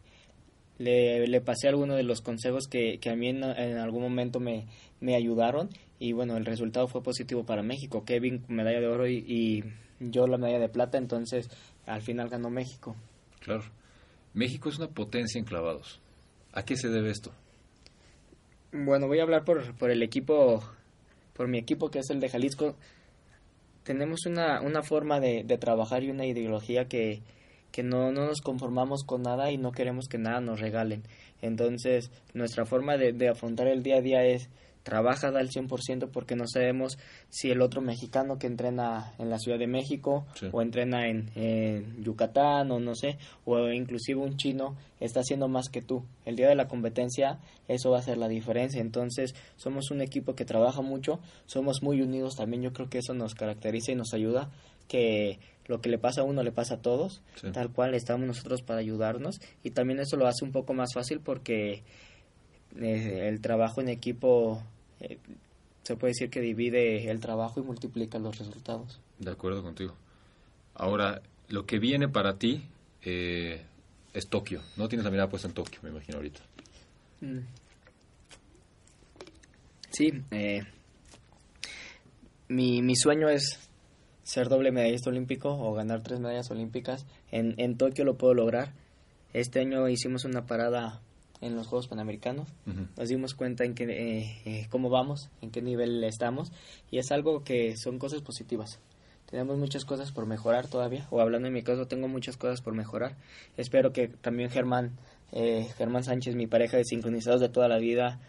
le, 0.77 1.27
le 1.27 1.41
pasé 1.41 1.67
algunos 1.67 1.97
de 1.97 2.03
los 2.03 2.21
consejos 2.21 2.67
que, 2.67 2.99
que 2.99 3.09
a 3.09 3.15
mí 3.15 3.29
en, 3.29 3.43
algún 3.43 4.01
momento 4.01 4.39
me, 4.39 4.67
me 4.99 5.15
ayudaron 5.15 5.69
y 5.99 6.13
bueno, 6.13 6.37
el 6.37 6.45
resultado 6.45 6.87
fue 6.87 7.01
positivo 7.01 7.45
para 7.45 7.63
México. 7.63 8.03
Kevin 8.05 8.43
medalla 8.47 8.79
de 8.79 8.87
oro 8.87 9.07
y, 9.07 9.17
y 9.27 9.63
yo 9.99 10.27
la 10.27 10.37
medalla 10.37 10.59
de 10.59 10.69
plata, 10.69 10.97
entonces 10.97 11.49
al 11.85 12.01
final 12.01 12.29
ganó 12.29 12.49
México. 12.49 12.95
Claro. 13.39 13.63
México 14.33 14.69
es 14.69 14.77
una 14.77 14.87
potencia 14.87 15.39
en 15.39 15.45
clavados. 15.45 15.99
¿A 16.53 16.63
qué 16.63 16.77
se 16.77 16.89
debe 16.89 17.11
esto? 17.11 17.31
Bueno, 18.71 19.07
voy 19.07 19.19
a 19.19 19.23
hablar 19.23 19.45
por, 19.45 19.75
por 19.77 19.89
el 19.89 20.03
equipo, 20.03 20.61
por 21.33 21.47
mi 21.47 21.57
equipo 21.57 21.89
que 21.89 21.99
es 21.99 22.09
el 22.11 22.19
de 22.19 22.29
Jalisco. 22.29 22.75
tenemos 23.83 24.25
una, 24.27 24.61
una 24.61 24.83
forma 24.83 25.19
de, 25.19 25.43
de 25.43 25.57
trabajar 25.57 26.03
y 26.03 26.11
una 26.11 26.25
ideología 26.27 26.85
que, 26.85 27.21
que 27.71 27.81
no, 27.81 28.11
no 28.11 28.25
nos 28.25 28.41
conformamos 28.41 29.03
con 29.03 29.23
nada 29.23 29.51
y 29.51 29.57
no 29.57 29.71
queremos 29.71 30.07
que 30.07 30.19
nada 30.19 30.41
nos 30.41 30.59
regalen. 30.59 31.01
Entonces, 31.41 32.11
nuestra 32.35 32.65
forma 32.65 32.97
de, 32.97 33.13
de 33.13 33.29
afrontar 33.29 33.67
el 33.67 33.81
día 33.81 33.97
a 33.97 34.01
día 34.01 34.23
es 34.23 34.49
trabaja 34.89 35.27
al 35.27 35.49
100% 35.49 36.09
porque 36.11 36.35
no 36.35 36.45
sabemos 36.47 36.97
si 37.29 37.51
el 37.51 37.61
otro 37.61 37.79
mexicano 37.81 38.39
que 38.39 38.47
entrena 38.47 39.13
en 39.19 39.29
la 39.29 39.37
Ciudad 39.37 39.59
de 39.59 39.67
México 39.67 40.25
Sí. 40.35 40.47
o 40.51 40.61
entrena 40.61 41.07
en, 41.07 41.29
en 41.35 42.03
Yucatán 42.03 42.71
o 42.71 42.79
no 42.79 42.95
sé, 42.95 43.17
o 43.45 43.69
inclusive 43.69 44.19
un 44.19 44.35
chino 44.37 44.75
está 44.99 45.19
haciendo 45.19 45.47
más 45.47 45.69
que 45.69 45.81
tú. 45.81 46.03
El 46.25 46.35
día 46.35 46.47
de 46.49 46.55
la 46.55 46.67
competencia 46.67 47.37
eso 47.67 47.91
va 47.91 47.97
a 47.97 47.99
hacer 47.99 48.17
la 48.17 48.27
diferencia. 48.27 48.81
Entonces 48.81 49.35
somos 49.57 49.91
un 49.91 50.01
equipo 50.01 50.33
que 50.33 50.43
trabaja 50.45 50.81
mucho, 50.81 51.19
somos 51.45 51.83
muy 51.83 52.01
unidos 52.01 52.35
también. 52.35 52.63
Yo 52.63 52.73
creo 52.73 52.89
que 52.89 52.97
eso 52.97 53.13
nos 53.13 53.35
caracteriza 53.35 53.91
y 53.91 53.95
nos 53.95 54.13
ayuda 54.13 54.49
que 54.87 55.39
lo 55.67 55.81
que 55.81 55.89
le 55.89 55.99
pasa 55.99 56.21
a 56.21 56.23
uno 56.23 56.41
le 56.41 56.51
pasa 56.51 56.75
a 56.75 56.81
todos, 56.81 57.21
Sí. 57.35 57.51
tal 57.51 57.69
cual 57.71 57.93
estamos 57.93 58.25
nosotros 58.25 58.63
para 58.63 58.79
ayudarnos 58.79 59.39
y 59.63 59.69
también 59.69 59.99
eso 59.99 60.17
lo 60.17 60.25
hace 60.25 60.43
un 60.43 60.51
poco 60.51 60.73
más 60.73 60.95
fácil 60.95 61.19
porque 61.19 61.83
eh, 62.79 63.27
el 63.27 63.39
trabajo 63.41 63.81
en 63.81 63.89
equipo 63.89 64.63
eh, 64.99 65.17
se 65.83 65.95
puede 65.95 66.11
decir 66.11 66.29
que 66.29 66.41
divide 66.41 67.09
el 67.09 67.19
trabajo 67.19 67.59
y 67.59 67.63
multiplica 67.63 68.19
los 68.19 68.37
resultados. 68.37 68.99
De 69.17 69.31
acuerdo 69.31 69.63
contigo. 69.63 69.95
Ahora, 70.75 71.21
lo 71.47 71.65
que 71.65 71.79
viene 71.79 72.07
para 72.07 72.37
ti 72.37 72.63
eh, 73.03 73.61
es 74.13 74.27
Tokio. 74.27 74.61
No 74.77 74.87
tienes 74.87 75.03
la 75.03 75.11
mirada 75.11 75.29
puesta 75.29 75.47
en 75.47 75.53
Tokio, 75.53 75.79
me 75.81 75.89
imagino 75.89 76.17
ahorita. 76.17 76.41
Mm. 77.21 77.39
Sí, 79.89 80.23
eh, 80.31 80.61
mi, 82.47 82.81
mi 82.81 82.95
sueño 82.95 83.27
es 83.29 83.59
ser 84.23 84.47
doble 84.47 84.71
medallista 84.71 85.09
olímpico 85.09 85.49
o 85.49 85.73
ganar 85.73 86.03
tres 86.03 86.19
medallas 86.19 86.51
olímpicas. 86.51 87.05
En, 87.31 87.55
en 87.57 87.77
Tokio 87.77 88.05
lo 88.05 88.17
puedo 88.17 88.33
lograr. 88.35 88.73
Este 89.33 89.59
año 89.59 89.89
hicimos 89.89 90.25
una 90.25 90.45
parada 90.45 91.01
en 91.41 91.55
los 91.55 91.67
Juegos 91.67 91.87
Panamericanos. 91.87 92.49
Ujú. 92.67 92.87
Nos 92.97 93.09
dimos 93.09 93.33
cuenta 93.33 93.63
en 93.63 93.75
qué, 93.75 93.83
eh, 93.85 94.41
eh, 94.45 94.67
cómo 94.69 94.89
vamos, 94.89 95.29
en 95.41 95.51
qué 95.51 95.61
nivel 95.61 96.03
estamos 96.03 96.51
y 96.91 96.97
es 96.97 97.11
algo 97.11 97.43
que 97.43 97.77
son 97.77 97.99
cosas 97.99 98.21
positivas. 98.21 98.79
Tenemos 99.29 99.57
muchas 99.57 99.85
cosas 99.85 100.11
por 100.11 100.25
mejorar 100.25 100.67
todavía, 100.67 101.07
o 101.11 101.21
hablando 101.21 101.47
en 101.47 101.53
mi 101.53 101.61
caso, 101.61 101.85
tengo 101.85 102.07
muchas 102.07 102.35
cosas 102.35 102.61
por 102.61 102.73
mejorar. 102.73 103.15
Espero 103.57 103.93
que 103.93 104.07
también 104.07 104.49
Germán, 104.49 104.97
eh, 105.31 105.67
Germán 105.77 106.03
Sánchez, 106.03 106.35
mi 106.35 106.47
pareja 106.47 106.77
de 106.77 106.83
sincronizados 106.83 107.39
de 107.39 107.49
toda 107.49 107.67
la 107.67 107.77
vida, 107.77 108.19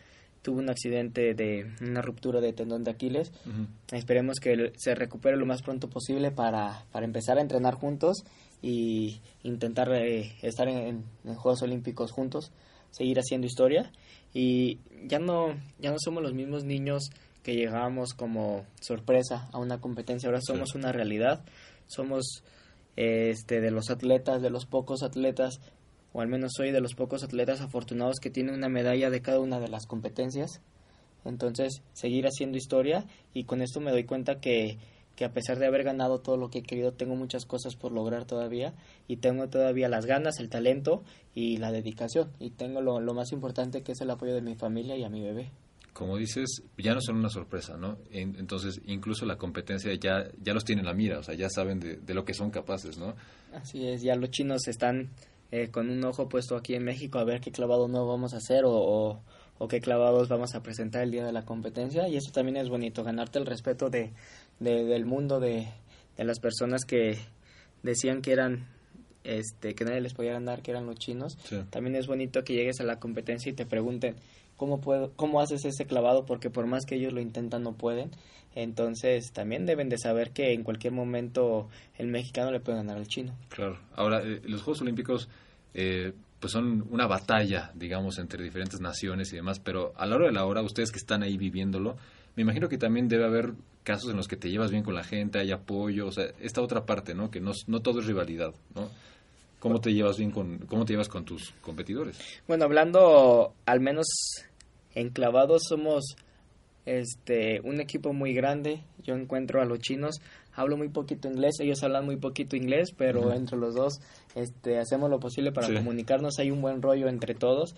tuvo 0.42 0.58
un 0.58 0.68
accidente 0.68 1.34
de 1.34 1.72
una 1.80 2.02
ruptura 2.02 2.42
de 2.42 2.52
tendón 2.52 2.84
de 2.84 2.90
Aquiles. 2.90 3.32
Ujú. 3.46 3.96
Esperemos 3.96 4.40
que 4.40 4.72
se 4.76 4.94
recupere 4.94 5.38
lo 5.38 5.46
más 5.46 5.62
pronto 5.62 5.88
posible 5.88 6.30
para, 6.30 6.84
para 6.92 7.06
empezar 7.06 7.38
a 7.38 7.40
entrenar 7.40 7.74
juntos 7.74 8.24
y 8.60 9.22
intentar 9.42 9.90
eh, 9.92 10.34
estar 10.42 10.68
en, 10.68 11.04
en 11.24 11.34
Juegos 11.34 11.62
Olímpicos 11.62 12.12
juntos, 12.12 12.52
seguir 12.90 13.18
haciendo 13.18 13.46
historia 13.46 13.90
y 14.32 14.78
ya 15.06 15.18
no 15.18 15.54
ya 15.78 15.90
no 15.90 15.96
somos 15.98 16.22
los 16.22 16.34
mismos 16.34 16.64
niños 16.64 17.10
que 17.42 17.54
llegábamos 17.54 18.12
como 18.14 18.64
sorpresa 18.80 19.48
a 19.52 19.58
una 19.58 19.80
competencia, 19.80 20.28
ahora 20.28 20.40
Sí. 20.40 20.48
somos 20.48 20.74
una 20.74 20.92
realidad, 20.92 21.42
somos 21.86 22.42
este 22.96 23.60
de 23.60 23.70
los 23.70 23.90
atletas, 23.90 24.42
de 24.42 24.50
los 24.50 24.66
pocos 24.66 25.02
atletas 25.02 25.60
o 26.12 26.20
al 26.20 26.28
menos 26.28 26.52
soy 26.56 26.70
de 26.72 26.80
los 26.80 26.94
pocos 26.94 27.22
atletas 27.22 27.60
afortunados 27.60 28.16
que 28.20 28.30
tienen 28.30 28.54
una 28.54 28.68
medalla 28.68 29.10
de 29.10 29.22
cada 29.22 29.38
una 29.40 29.60
de 29.60 29.68
las 29.68 29.86
competencias. 29.86 30.60
Entonces, 31.24 31.82
seguir 31.92 32.26
haciendo 32.26 32.56
historia 32.58 33.06
y 33.32 33.44
con 33.44 33.62
esto 33.62 33.80
me 33.80 33.90
doy 33.90 34.04
cuenta 34.04 34.40
que, 34.40 34.78
que 35.20 35.26
a 35.26 35.34
pesar 35.34 35.58
de 35.58 35.66
haber 35.66 35.84
ganado 35.84 36.20
todo 36.20 36.38
lo 36.38 36.48
que 36.48 36.60
he 36.60 36.62
querido, 36.62 36.92
tengo 36.94 37.14
muchas 37.14 37.44
cosas 37.44 37.76
por 37.76 37.92
lograr 37.92 38.24
todavía 38.24 38.72
y 39.06 39.18
tengo 39.18 39.50
todavía 39.50 39.86
las 39.90 40.06
ganas, 40.06 40.40
el 40.40 40.48
talento 40.48 41.02
y 41.34 41.58
la 41.58 41.70
dedicación. 41.72 42.30
Y 42.38 42.52
tengo 42.52 42.80
lo, 42.80 43.00
lo 43.00 43.12
más 43.12 43.30
importante 43.32 43.82
que 43.82 43.92
es 43.92 44.00
el 44.00 44.08
apoyo 44.10 44.34
de 44.34 44.40
mi 44.40 44.54
familia 44.54 44.96
y 44.96 45.04
a 45.04 45.10
mi 45.10 45.20
bebé. 45.20 45.50
Como 45.92 46.16
dices, 46.16 46.62
ya 46.78 46.94
no 46.94 47.02
son 47.02 47.16
una 47.16 47.28
sorpresa, 47.28 47.76
¿no? 47.76 47.98
En- 48.10 48.34
entonces, 48.36 48.80
incluso 48.86 49.26
la 49.26 49.36
competencia 49.36 49.92
ya, 49.92 50.26
ya 50.42 50.54
los 50.54 50.64
tiene 50.64 50.80
en 50.80 50.86
la 50.86 50.94
mira, 50.94 51.18
o 51.18 51.22
sea, 51.22 51.34
ya 51.34 51.50
saben 51.50 51.80
de, 51.80 51.96
de 51.96 52.14
lo 52.14 52.24
que 52.24 52.32
son 52.32 52.50
capaces, 52.50 52.96
¿no? 52.96 53.14
Así 53.52 53.86
es, 53.86 54.00
ya 54.00 54.14
los 54.16 54.30
chinos 54.30 54.68
están 54.68 55.10
eh, 55.50 55.68
con 55.68 55.90
un 55.90 56.02
ojo 56.02 56.30
puesto 56.30 56.56
aquí 56.56 56.72
en 56.76 56.84
México 56.84 57.18
a 57.18 57.24
ver 57.24 57.42
qué 57.42 57.52
clavado 57.52 57.88
nuevo 57.88 58.06
vamos 58.08 58.32
a 58.32 58.38
hacer 58.38 58.64
o, 58.64 58.70
o, 58.72 59.20
o 59.62 59.68
qué 59.68 59.80
clavados 59.80 60.28
vamos 60.28 60.54
a 60.54 60.62
presentar 60.62 61.02
el 61.02 61.10
día 61.10 61.24
de 61.24 61.32
la 61.32 61.44
competencia 61.44 62.08
y 62.08 62.16
eso 62.16 62.32
también 62.32 62.56
es 62.56 62.70
bonito, 62.70 63.04
ganarte 63.04 63.38
el 63.38 63.44
respeto 63.44 63.90
de, 63.90 64.10
de- 64.58 64.84
del 64.84 65.04
mundo, 65.04 65.38
de, 65.38 65.68
de 66.16 66.24
las 66.24 66.40
personas 66.40 66.84
que 66.86 67.18
decían 67.82 68.22
que 68.22 68.32
eran 68.32 68.66
este 69.22 69.74
que 69.74 69.84
nadie 69.84 70.00
les 70.00 70.14
podía 70.14 70.32
ganar, 70.32 70.62
que 70.62 70.70
eran 70.70 70.86
los 70.86 70.96
chinos. 70.96 71.36
Sí. 71.44 71.56
También 71.68 71.94
es 71.94 72.06
bonito 72.06 72.42
que 72.42 72.54
llegues 72.54 72.80
a 72.80 72.84
la 72.84 72.98
competencia 72.98 73.50
y 73.50 73.54
te 73.54 73.66
pregunten 73.66 74.16
cómo 74.56 74.80
puedo, 74.80 75.12
cómo 75.14 75.42
haces 75.42 75.64
ese 75.66 75.84
clavado, 75.84 76.24
porque 76.24 76.48
por 76.48 76.66
más 76.66 76.86
que 76.86 76.94
ellos 76.94 77.12
lo 77.12 77.20
intentan 77.20 77.62
no 77.62 77.74
pueden. 77.74 78.10
Entonces 78.54 79.30
también 79.32 79.66
deben 79.66 79.88
de 79.90 79.98
saber 79.98 80.30
que 80.30 80.52
en 80.52 80.64
cualquier 80.64 80.92
momento 80.94 81.68
el 81.98 82.08
mexicano 82.08 82.50
le 82.50 82.60
puede 82.60 82.78
ganar 82.78 82.96
al 82.96 83.06
chino. 83.06 83.34
Claro. 83.50 83.78
Ahora, 83.94 84.22
eh, 84.24 84.40
los 84.44 84.62
Juegos 84.62 84.80
Olímpicos 84.80 85.28
eh, 85.74 86.12
pues 86.40 86.52
son 86.52 86.86
una 86.90 87.06
batalla, 87.06 87.70
digamos, 87.74 88.18
entre 88.18 88.42
diferentes 88.42 88.80
naciones 88.80 89.32
y 89.32 89.36
demás, 89.36 89.60
pero 89.60 89.92
a 89.96 90.06
la 90.06 90.16
hora 90.16 90.26
de 90.26 90.32
la 90.32 90.46
hora, 90.46 90.62
ustedes 90.62 90.90
que 90.90 90.98
están 90.98 91.22
ahí 91.22 91.36
viviéndolo, 91.36 91.96
me 92.34 92.42
imagino 92.42 92.68
que 92.68 92.78
también 92.78 93.08
debe 93.08 93.26
haber 93.26 93.52
casos 93.84 94.10
en 94.10 94.16
los 94.16 94.26
que 94.26 94.36
te 94.36 94.50
llevas 94.50 94.70
bien 94.70 94.82
con 94.82 94.94
la 94.94 95.04
gente, 95.04 95.38
hay 95.38 95.52
apoyo, 95.52 96.06
o 96.06 96.12
sea, 96.12 96.24
esta 96.40 96.62
otra 96.62 96.86
parte, 96.86 97.14
¿no? 97.14 97.30
Que 97.30 97.40
no, 97.40 97.52
no 97.66 97.80
todo 97.80 98.00
es 98.00 98.06
rivalidad, 98.06 98.54
¿no? 98.74 98.88
¿Cómo 99.58 99.80
te 99.80 99.92
llevas 99.92 100.16
bien 100.16 100.30
con, 100.30 100.58
cómo 100.60 100.86
te 100.86 100.94
llevas 100.94 101.08
con 101.08 101.26
tus 101.26 101.52
competidores? 101.60 102.18
Bueno, 102.48 102.64
hablando 102.64 103.52
al 103.66 103.80
menos 103.80 104.06
en 104.94 105.10
clavados 105.10 105.62
somos 105.68 106.16
este 106.98 107.60
un 107.62 107.80
equipo 107.80 108.12
muy 108.12 108.32
grande. 108.34 108.82
Yo 109.02 109.14
encuentro 109.14 109.60
a 109.62 109.64
los 109.64 109.78
chinos, 109.78 110.16
hablo 110.52 110.76
muy 110.76 110.88
poquito 110.88 111.28
inglés, 111.28 111.56
ellos 111.60 111.82
hablan 111.82 112.04
muy 112.04 112.16
poquito 112.16 112.56
inglés, 112.56 112.90
pero 112.96 113.32
entre 113.32 113.56
los 113.56 113.74
dos 113.74 114.00
este 114.34 114.78
hacemos 114.78 115.08
lo 115.10 115.20
posible 115.20 115.52
para 115.52 115.68
Sí. 115.68 115.74
comunicarnos, 115.74 116.38
hay 116.38 116.50
un 116.50 116.60
buen 116.60 116.82
rollo 116.82 117.08
entre 117.08 117.34
todos. 117.34 117.74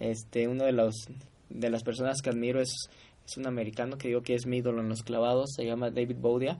Este 0.00 0.48
uno 0.48 0.64
de 0.64 0.72
los 0.72 0.94
de 1.48 1.70
las 1.70 1.82
personas 1.84 2.20
que 2.22 2.30
admiro 2.30 2.60
es 2.60 2.72
es 3.26 3.36
un 3.36 3.46
americano 3.48 3.98
que 3.98 4.08
digo 4.08 4.22
que 4.22 4.34
es 4.34 4.46
mi 4.46 4.58
ídolo 4.58 4.80
en 4.80 4.88
los 4.88 5.02
clavados, 5.02 5.50
se 5.56 5.64
llama 5.64 5.90
David 5.90 6.16
Boudia. 6.20 6.58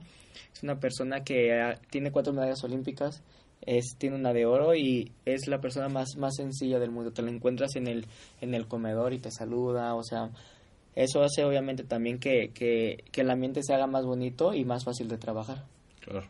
Es 0.53 0.63
una 0.63 0.79
persona 0.79 1.23
que 1.23 1.53
ah, 1.53 1.79
tiene 1.89 2.11
cuatro 2.11 2.33
medallas 2.33 2.61
olímpicas, 2.63 3.23
es 3.65 3.95
tiene 3.97 4.17
una 4.17 4.33
de 4.33 4.45
oro 4.45 4.75
y 4.75 5.11
es 5.25 5.47
la 5.47 5.59
persona 5.61 5.87
más 5.87 6.17
más 6.17 6.35
sencilla 6.35 6.77
del 6.79 6.91
mundo. 6.91 7.11
Te 7.11 7.21
la 7.21 7.31
encuentras 7.31 7.75
en 7.75 7.87
el 7.87 8.05
en 8.41 8.53
el 8.53 8.67
comedor 8.67 9.13
y 9.13 9.19
te 9.19 9.31
saluda, 9.31 9.95
o 9.95 10.03
sea, 10.03 10.29
eso 11.03 11.23
hace 11.23 11.43
obviamente 11.45 11.83
también 11.83 12.19
que, 12.19 12.49
que, 12.53 13.03
que 13.11 13.21
el 13.21 13.29
ambiente 13.29 13.61
se 13.63 13.73
haga 13.73 13.87
más 13.87 14.05
bonito 14.05 14.53
y 14.53 14.65
más 14.65 14.83
fácil 14.83 15.07
de 15.07 15.17
trabajar. 15.17 15.63
Claro. 16.01 16.27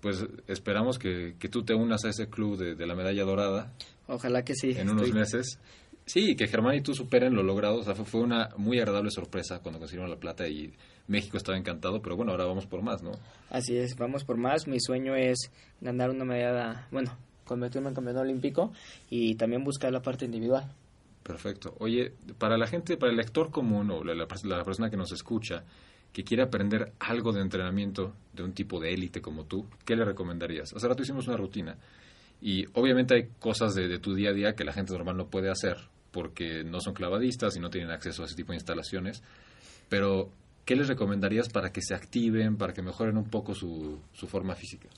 Pues 0.00 0.24
esperamos 0.46 0.98
que, 0.98 1.34
que 1.38 1.48
tú 1.48 1.64
te 1.64 1.74
unas 1.74 2.04
a 2.04 2.10
ese 2.10 2.28
club 2.28 2.56
de, 2.58 2.74
de 2.74 2.86
la 2.86 2.94
medalla 2.94 3.24
dorada 3.24 3.72
Ojalá 4.08 4.44
que 4.44 4.54
sí. 4.54 4.72
en 4.76 4.90
unos 4.90 5.04
estoy- 5.08 5.18
meses. 5.18 5.58
Sí, 6.08 6.36
que 6.36 6.46
Germán 6.46 6.76
y 6.76 6.82
tú 6.82 6.94
superen 6.94 7.34
lo 7.34 7.42
logrado. 7.42 7.78
O 7.78 7.82
sea, 7.82 7.96
fue, 7.96 8.04
fue 8.04 8.20
una 8.20 8.50
muy 8.56 8.78
agradable 8.78 9.10
sorpresa 9.10 9.58
cuando 9.60 9.80
consiguieron 9.80 10.08
la 10.08 10.20
plata 10.20 10.46
y 10.46 10.72
México 11.08 11.36
estaba 11.36 11.58
encantado, 11.58 12.00
pero 12.00 12.14
bueno, 12.14 12.30
ahora 12.30 12.44
vamos 12.44 12.64
por 12.66 12.80
más, 12.82 13.02
¿no? 13.02 13.10
Así 13.50 13.76
es, 13.76 13.96
vamos 13.96 14.22
por 14.22 14.36
más. 14.36 14.68
Mi 14.68 14.78
sueño 14.80 15.16
es 15.16 15.50
ganar 15.80 16.10
una 16.10 16.24
medalla, 16.24 16.86
bueno, 16.92 17.16
convertirme 17.44 17.88
en 17.88 17.94
campeón 17.96 18.18
olímpico 18.18 18.72
y 19.10 19.34
también 19.34 19.64
buscar 19.64 19.92
la 19.92 20.00
parte 20.02 20.26
individual. 20.26 20.70
Perfecto. 21.26 21.74
Oye, 21.80 22.12
para 22.38 22.56
la 22.56 22.66
gente, 22.68 22.96
para 22.96 23.10
el 23.10 23.16
lector 23.16 23.50
común 23.50 23.90
o 23.90 24.04
la, 24.04 24.14
la 24.14 24.28
pers- 24.28 24.44
la 24.44 24.62
persona 24.62 24.90
que 24.90 24.96
nos 24.96 25.10
escucha, 25.10 25.64
que 26.12 26.22
quiere 26.22 26.44
aprender 26.44 26.92
algo 27.00 27.32
de 27.32 27.40
entrenamiento 27.40 28.14
de 28.32 28.44
un 28.44 28.52
tipo 28.52 28.78
de 28.78 28.94
élite 28.94 29.20
como 29.20 29.44
tú, 29.44 29.66
¿qué 29.84 29.96
le 29.96 30.04
recomendarías? 30.04 30.72
Hace 30.72 30.86
rato 30.86 31.02
hicimos 31.02 31.26
una 31.26 31.36
rutina 31.36 31.76
y 32.40 32.64
obviamente 32.74 33.14
hay 33.14 33.28
cosas 33.40 33.74
de, 33.74 33.88
de 33.88 33.98
tu 33.98 34.14
día 34.14 34.30
a 34.30 34.32
día 34.34 34.54
que 34.54 34.64
la 34.64 34.72
gente 34.72 34.92
normal 34.92 35.16
no 35.16 35.26
puede 35.26 35.50
hacer 35.50 35.76
porque 36.12 36.62
no 36.64 36.80
son 36.80 36.94
clavadistas 36.94 37.56
y 37.56 37.60
no 37.60 37.70
tienen 37.70 37.90
acceso 37.90 38.22
a 38.22 38.26
ese 38.26 38.36
tipo 38.36 38.52
de 38.52 38.56
instalaciones, 38.58 39.22
pero 39.88 40.30
¿qué 40.64 40.76
les 40.76 40.86
recomendarías 40.88 41.48
para 41.48 41.72
que 41.72 41.82
se 41.82 41.94
activen, 41.94 42.56
para 42.56 42.72
que 42.72 42.82
mejoren 42.82 43.16
un 43.16 43.28
poco 43.28 43.52
su, 43.54 43.98
su 44.12 44.26
forma 44.28 44.54
física? 44.54 44.88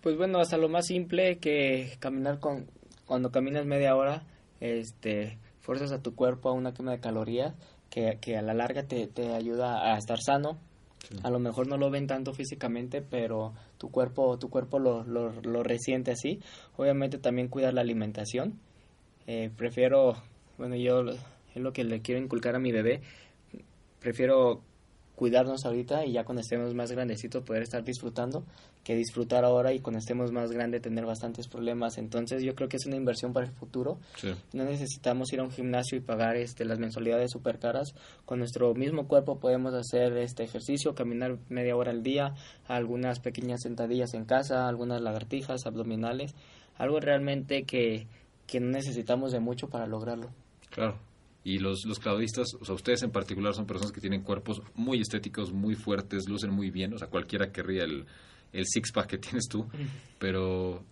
Pues 0.00 0.16
bueno, 0.16 0.38
hasta 0.38 0.56
lo 0.56 0.68
más 0.68 0.86
simple 0.86 1.38
que 1.38 1.96
caminar 1.98 2.38
con 2.38 2.66
cuando 3.04 3.30
caminas 3.30 3.66
media 3.66 3.96
hora, 3.96 4.22
este, 4.60 5.38
fuerzas 5.60 5.92
a 5.92 6.02
tu 6.02 6.14
cuerpo 6.14 6.48
a 6.48 6.52
una 6.52 6.72
quema 6.74 6.92
de 6.92 7.00
calorías 7.00 7.54
que, 7.90 8.18
que 8.20 8.36
a 8.36 8.42
la 8.42 8.54
larga 8.54 8.84
te, 8.84 9.06
te 9.06 9.34
ayuda 9.34 9.92
a 9.92 9.98
estar 9.98 10.18
sano. 10.20 10.58
Sí. 11.08 11.16
A 11.22 11.30
lo 11.30 11.38
mejor 11.38 11.66
no 11.66 11.76
lo 11.76 11.90
ven 11.90 12.06
tanto 12.06 12.34
físicamente, 12.34 13.02
pero 13.02 13.54
tu 13.78 13.90
cuerpo 13.90 14.38
tu 14.38 14.50
cuerpo 14.50 14.78
lo, 14.78 15.02
lo, 15.04 15.32
lo 15.42 15.62
resiente 15.62 16.12
así. 16.12 16.40
Obviamente 16.76 17.18
también 17.18 17.48
cuidar 17.48 17.74
la 17.74 17.80
alimentación. 17.80 18.60
Eh, 19.26 19.50
prefiero, 19.56 20.14
bueno, 20.58 20.76
yo 20.76 21.02
es 21.08 21.62
lo 21.62 21.72
que 21.72 21.84
le 21.84 22.02
quiero 22.02 22.20
inculcar 22.20 22.54
a 22.54 22.58
mi 22.58 22.70
bebé. 22.70 23.00
Prefiero 23.98 24.62
cuidarnos 25.20 25.66
ahorita 25.66 26.06
y 26.06 26.12
ya 26.12 26.24
cuando 26.24 26.40
estemos 26.40 26.74
más 26.74 26.90
grandecitos 26.90 27.44
poder 27.44 27.62
estar 27.62 27.84
disfrutando 27.84 28.42
que 28.82 28.96
disfrutar 28.96 29.44
ahora 29.44 29.74
y 29.74 29.80
cuando 29.80 29.98
estemos 29.98 30.32
más 30.32 30.50
grandes 30.50 30.80
tener 30.80 31.04
bastantes 31.04 31.46
problemas. 31.46 31.98
Entonces 31.98 32.42
yo 32.42 32.54
creo 32.54 32.70
que 32.70 32.78
es 32.78 32.86
una 32.86 32.96
inversión 32.96 33.34
para 33.34 33.44
el 33.44 33.52
futuro. 33.52 33.98
No 34.54 34.64
necesitamos 34.64 35.30
ir 35.34 35.40
a 35.40 35.42
un 35.42 35.50
gimnasio 35.50 35.98
y 35.98 36.00
pagar 36.00 36.36
este, 36.36 36.64
las 36.64 36.78
mensualidades 36.78 37.32
super 37.32 37.58
caras. 37.58 37.92
Con 38.24 38.38
nuestro 38.38 38.72
mismo 38.74 39.08
cuerpo 39.08 39.38
podemos 39.38 39.74
hacer 39.74 40.16
este 40.16 40.42
ejercicio, 40.42 40.94
caminar 40.94 41.36
media 41.50 41.76
hora 41.76 41.90
al 41.90 42.02
día, 42.02 42.32
algunas 42.66 43.20
pequeñas 43.20 43.60
sentadillas 43.60 44.14
en 44.14 44.24
casa, 44.24 44.68
algunas 44.68 45.02
lagartijas, 45.02 45.66
abdominales, 45.66 46.34
algo 46.78 46.98
realmente 46.98 47.64
que, 47.64 48.06
que 48.46 48.58
no 48.58 48.70
necesitamos 48.70 49.32
de 49.32 49.40
mucho 49.40 49.68
para 49.68 49.86
lograrlo. 49.86 50.30
Claro, 50.70 50.96
y 51.42 51.58
los, 51.58 51.84
los 51.86 51.98
claudistas, 51.98 52.54
o 52.60 52.64
sea, 52.64 52.74
ustedes 52.74 53.02
en 53.02 53.10
particular 53.10 53.54
son 53.54 53.66
personas 53.66 53.92
que 53.92 54.00
tienen 54.00 54.22
cuerpos 54.22 54.62
muy 54.74 55.00
estéticos, 55.00 55.52
muy 55.52 55.74
fuertes, 55.74 56.28
lucen 56.28 56.50
muy 56.50 56.70
bien, 56.70 56.92
o 56.92 56.98
sea, 56.98 57.08
cualquiera 57.08 57.50
querría 57.50 57.84
el, 57.84 58.04
el 58.52 58.66
six-pack 58.66 59.06
que 59.06 59.18
tienes 59.18 59.46
tú, 59.48 59.66
pero, 60.18 60.84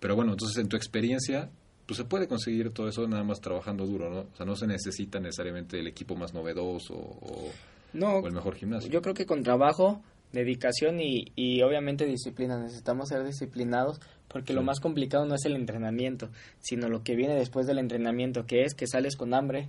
pero 0.00 0.16
bueno, 0.16 0.32
entonces 0.32 0.58
en 0.58 0.68
tu 0.68 0.76
experiencia, 0.76 1.50
pues 1.86 1.98
se 1.98 2.04
puede 2.04 2.26
conseguir 2.26 2.70
todo 2.70 2.88
eso 2.88 3.06
nada 3.06 3.24
más 3.24 3.40
trabajando 3.40 3.84
duro, 3.84 4.08
¿no? 4.08 4.20
O 4.20 4.36
sea, 4.36 4.46
no 4.46 4.56
se 4.56 4.66
necesita 4.66 5.20
necesariamente 5.20 5.78
el 5.78 5.86
equipo 5.86 6.14
más 6.16 6.32
novedoso 6.32 6.94
o, 6.94 7.50
no, 7.92 8.26
el 8.26 8.32
mejor 8.32 8.54
gimnasio. 8.54 8.90
Yo 8.90 9.02
creo 9.02 9.14
que 9.14 9.26
con 9.26 9.42
trabajo, 9.42 10.02
dedicación 10.32 11.00
y, 11.00 11.32
y 11.36 11.62
obviamente 11.62 12.06
disciplina, 12.06 12.58
necesitamos 12.58 13.08
ser 13.08 13.24
disciplinados 13.24 14.00
porque 14.32 14.54
lo 14.54 14.62
más 14.62 14.80
complicado 14.80 15.26
no 15.26 15.34
es 15.34 15.44
el 15.44 15.54
entrenamiento, 15.54 16.30
sino 16.60 16.88
lo 16.88 17.02
que 17.02 17.14
viene 17.14 17.34
después 17.34 17.66
del 17.66 17.78
entrenamiento, 17.78 18.46
que 18.46 18.62
es 18.62 18.74
que 18.74 18.86
sales 18.86 19.16
con 19.16 19.34
hambre 19.34 19.68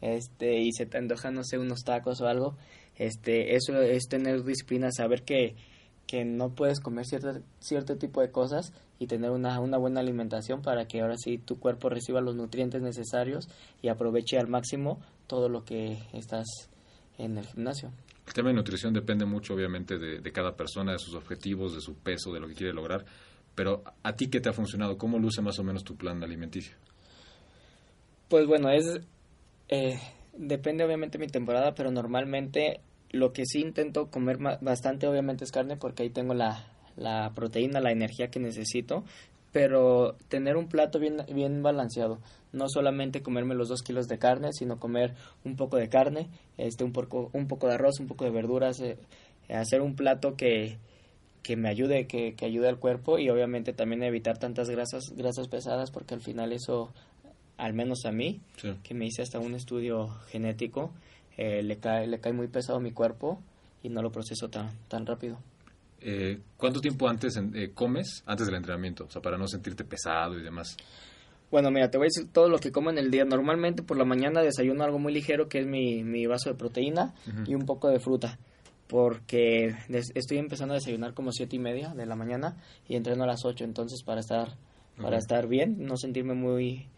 este 0.00 0.60
y 0.60 0.72
se 0.72 0.86
te 0.86 0.98
antoja, 0.98 1.30
no 1.30 1.44
sé, 1.44 1.58
unos 1.58 1.84
tacos 1.84 2.20
o 2.22 2.26
algo. 2.26 2.56
Este, 2.96 3.54
eso 3.54 3.78
es 3.80 4.08
tener 4.08 4.42
disciplina, 4.42 4.90
saber 4.90 5.22
que, 5.22 5.54
que 6.06 6.24
no 6.24 6.54
puedes 6.54 6.80
comer 6.80 7.04
cierto, 7.04 7.40
cierto 7.60 7.96
tipo 7.96 8.22
de 8.22 8.30
cosas 8.30 8.72
y 8.98 9.06
tener 9.06 9.30
una, 9.30 9.60
una 9.60 9.78
buena 9.78 10.00
alimentación 10.00 10.62
para 10.62 10.86
que 10.86 11.00
ahora 11.00 11.16
sí 11.18 11.38
tu 11.38 11.58
cuerpo 11.58 11.90
reciba 11.90 12.20
los 12.20 12.36
nutrientes 12.36 12.80
necesarios 12.82 13.48
y 13.82 13.88
aproveche 13.88 14.38
al 14.38 14.48
máximo 14.48 14.98
todo 15.26 15.48
lo 15.48 15.64
que 15.64 15.98
estás 16.12 16.46
en 17.18 17.36
el 17.36 17.46
gimnasio. 17.46 17.90
El 18.30 18.34
tema 18.34 18.50
de 18.50 18.54
nutrición 18.54 18.94
depende 18.94 19.24
mucho, 19.24 19.54
obviamente, 19.54 19.98
de, 19.98 20.32
cada 20.32 20.54
persona, 20.54 20.92
de 20.92 21.00
sus 21.00 21.16
objetivos, 21.16 21.74
de 21.74 21.80
su 21.80 21.96
peso, 21.96 22.32
de 22.32 22.38
lo 22.38 22.46
que 22.46 22.54
quiere 22.54 22.72
lograr. 22.72 23.04
Pero 23.56 23.82
a 24.04 24.14
ti 24.14 24.28
qué 24.28 24.38
te 24.38 24.48
ha 24.48 24.52
funcionado, 24.52 24.96
cómo 24.96 25.18
luce 25.18 25.42
más 25.42 25.58
o 25.58 25.64
menos 25.64 25.82
tu 25.82 25.96
plan 25.96 26.22
alimenticio. 26.22 26.76
Pues 28.28 28.46
bueno, 28.46 28.70
es 28.70 29.00
eh, 29.68 29.98
depende 30.36 30.84
obviamente 30.84 31.18
de 31.18 31.24
mi 31.24 31.28
temporada, 31.28 31.74
pero 31.74 31.90
normalmente 31.90 32.82
lo 33.10 33.32
que 33.32 33.46
sí 33.46 33.62
intento 33.62 34.12
comer 34.12 34.38
bastante 34.60 35.08
obviamente 35.08 35.42
es 35.42 35.50
carne 35.50 35.76
porque 35.76 36.04
ahí 36.04 36.10
tengo 36.10 36.32
la, 36.32 36.68
la 36.96 37.32
proteína, 37.34 37.80
la 37.80 37.90
energía 37.90 38.28
que 38.28 38.38
necesito, 38.38 39.02
pero 39.52 40.16
tener 40.28 40.56
un 40.56 40.68
plato 40.68 40.98
bien, 40.98 41.18
bien 41.32 41.62
balanceado. 41.62 42.20
No 42.52 42.68
solamente 42.68 43.22
comerme 43.22 43.54
los 43.54 43.68
dos 43.68 43.82
kilos 43.82 44.08
de 44.08 44.18
carne, 44.18 44.52
sino 44.52 44.78
comer 44.78 45.14
un 45.44 45.56
poco 45.56 45.76
de 45.76 45.88
carne, 45.88 46.28
este, 46.56 46.84
un, 46.84 46.92
poco, 46.92 47.30
un 47.32 47.46
poco 47.46 47.68
de 47.68 47.74
arroz, 47.74 48.00
un 48.00 48.06
poco 48.06 48.24
de 48.24 48.30
verduras, 48.30 48.80
eh, 48.80 48.98
hacer 49.48 49.80
un 49.80 49.94
plato 49.94 50.36
que, 50.36 50.78
que 51.42 51.56
me 51.56 51.68
ayude, 51.68 52.06
que, 52.06 52.34
que, 52.34 52.46
ayude 52.46 52.68
al 52.68 52.78
cuerpo 52.78 53.18
y 53.18 53.30
obviamente 53.30 53.72
también 53.72 54.02
evitar 54.02 54.38
tantas 54.38 54.68
grasas, 54.68 55.12
grasas 55.16 55.48
pesadas 55.48 55.90
porque 55.90 56.14
al 56.14 56.20
final 56.20 56.52
eso, 56.52 56.92
al 57.56 57.72
menos 57.72 58.04
a 58.04 58.12
mí, 58.12 58.40
que 58.82 58.94
me 58.94 59.06
hice 59.06 59.22
hasta 59.22 59.38
un 59.38 59.54
estudio 59.54 60.08
genético, 60.28 60.92
eh, 61.36 61.62
le, 61.62 61.78
cae, 61.78 62.06
le 62.06 62.20
cae 62.20 62.32
muy 62.32 62.48
pesado 62.48 62.78
a 62.78 62.82
mi 62.82 62.92
cuerpo 62.92 63.40
y 63.82 63.88
no 63.88 64.02
lo 64.02 64.10
proceso 64.10 64.48
tan, 64.48 64.70
tan 64.88 65.06
rápido. 65.06 65.38
Eh, 66.00 66.38
¿Cuánto 66.56 66.80
tiempo 66.80 67.08
antes 67.08 67.36
eh, 67.36 67.70
comes 67.74 68.22
antes 68.26 68.46
del 68.46 68.56
entrenamiento? 68.56 69.04
O 69.04 69.10
sea, 69.10 69.20
para 69.20 69.36
no 69.36 69.46
sentirte 69.46 69.84
pesado 69.84 70.38
y 70.38 70.42
demás. 70.42 70.76
Bueno, 71.50 71.70
mira, 71.70 71.90
te 71.90 71.98
voy 71.98 72.06
a 72.06 72.10
decir 72.14 72.32
todo 72.32 72.48
lo 72.48 72.58
que 72.58 72.70
como 72.70 72.90
en 72.90 72.98
el 72.98 73.10
día. 73.10 73.24
Normalmente 73.24 73.82
por 73.82 73.96
la 73.96 74.04
mañana 74.04 74.40
desayuno 74.40 74.84
algo 74.84 74.98
muy 74.98 75.12
ligero 75.12 75.48
que 75.48 75.60
es 75.60 75.66
mi, 75.66 76.04
mi 76.04 76.26
vaso 76.26 76.50
de 76.50 76.56
proteína 76.56 77.14
y 77.46 77.54
un 77.54 77.66
poco 77.66 77.88
de 77.88 77.98
fruta 77.98 78.38
porque 78.90 79.76
estoy 79.88 80.38
empezando 80.38 80.74
a 80.74 80.78
desayunar 80.78 81.14
como 81.14 81.30
siete 81.30 81.54
y 81.54 81.60
media 81.60 81.94
de 81.94 82.06
la 82.06 82.16
mañana 82.16 82.56
y 82.88 82.96
entreno 82.96 83.22
a 83.22 83.26
las 83.28 83.44
ocho, 83.44 83.62
entonces 83.62 84.02
para 84.02 84.20
estar 84.20 84.56
para 85.00 85.16
estar 85.16 85.46
bien, 85.46 85.76
no 85.78 85.96
sentirme 85.96 86.34
muy 86.34 86.88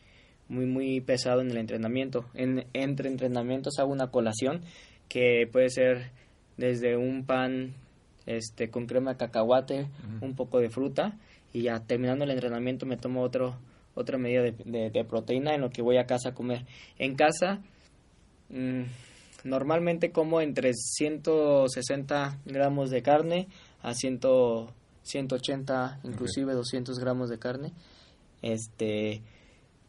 muy 0.49 0.65
muy 0.65 1.01
pesado 1.03 1.43
en 1.43 1.51
el 1.51 1.59
entrenamiento. 1.59 2.25
En, 2.35 2.67
entre 2.73 3.11
entrenamientos 3.11 3.79
hago 3.79 3.93
una 3.93 4.11
colación 4.11 4.63
que 5.09 5.47
puede 5.53 5.69
ser 5.69 6.11
desde 6.57 6.97
un 6.97 7.27
pan 7.27 7.75
este 8.27 8.71
con 8.71 8.87
crema 8.87 9.13
de 9.13 9.17
cacahuate, 9.19 9.89
un 10.21 10.35
poco 10.35 10.61
de 10.61 10.71
fruta 10.71 11.19
y 11.53 11.63
ya 11.63 11.81
terminando 11.81 12.25
el 12.25 12.31
entrenamiento 12.31 12.87
me 12.87 12.97
tomo 12.97 13.23
otro 13.23 13.57
otra 13.95 14.17
medida 14.17 14.41
de, 14.43 14.91
de, 14.91 15.05
proteína 15.05 15.55
en 15.55 15.61
lo 15.61 15.69
que 15.69 15.83
voy 15.83 15.99
a 15.99 16.07
casa 16.07 16.31
a 16.31 16.35
comer. 16.35 16.65
En 16.99 17.15
casa 17.15 17.61
mmm, 18.49 18.85
Normalmente 19.45 20.13
como 20.13 20.41
entre 20.41 20.73
160 20.73 22.39
gramos 22.45 22.91
de 22.91 23.03
carne 23.03 23.49
a 23.83 23.95
100, 23.95 24.21
180, 25.03 26.01
inclusive 26.05 26.53
200 26.53 26.99
gramos 26.99 27.29
de 27.29 27.39
carne. 27.39 27.73
Este, 28.41 29.23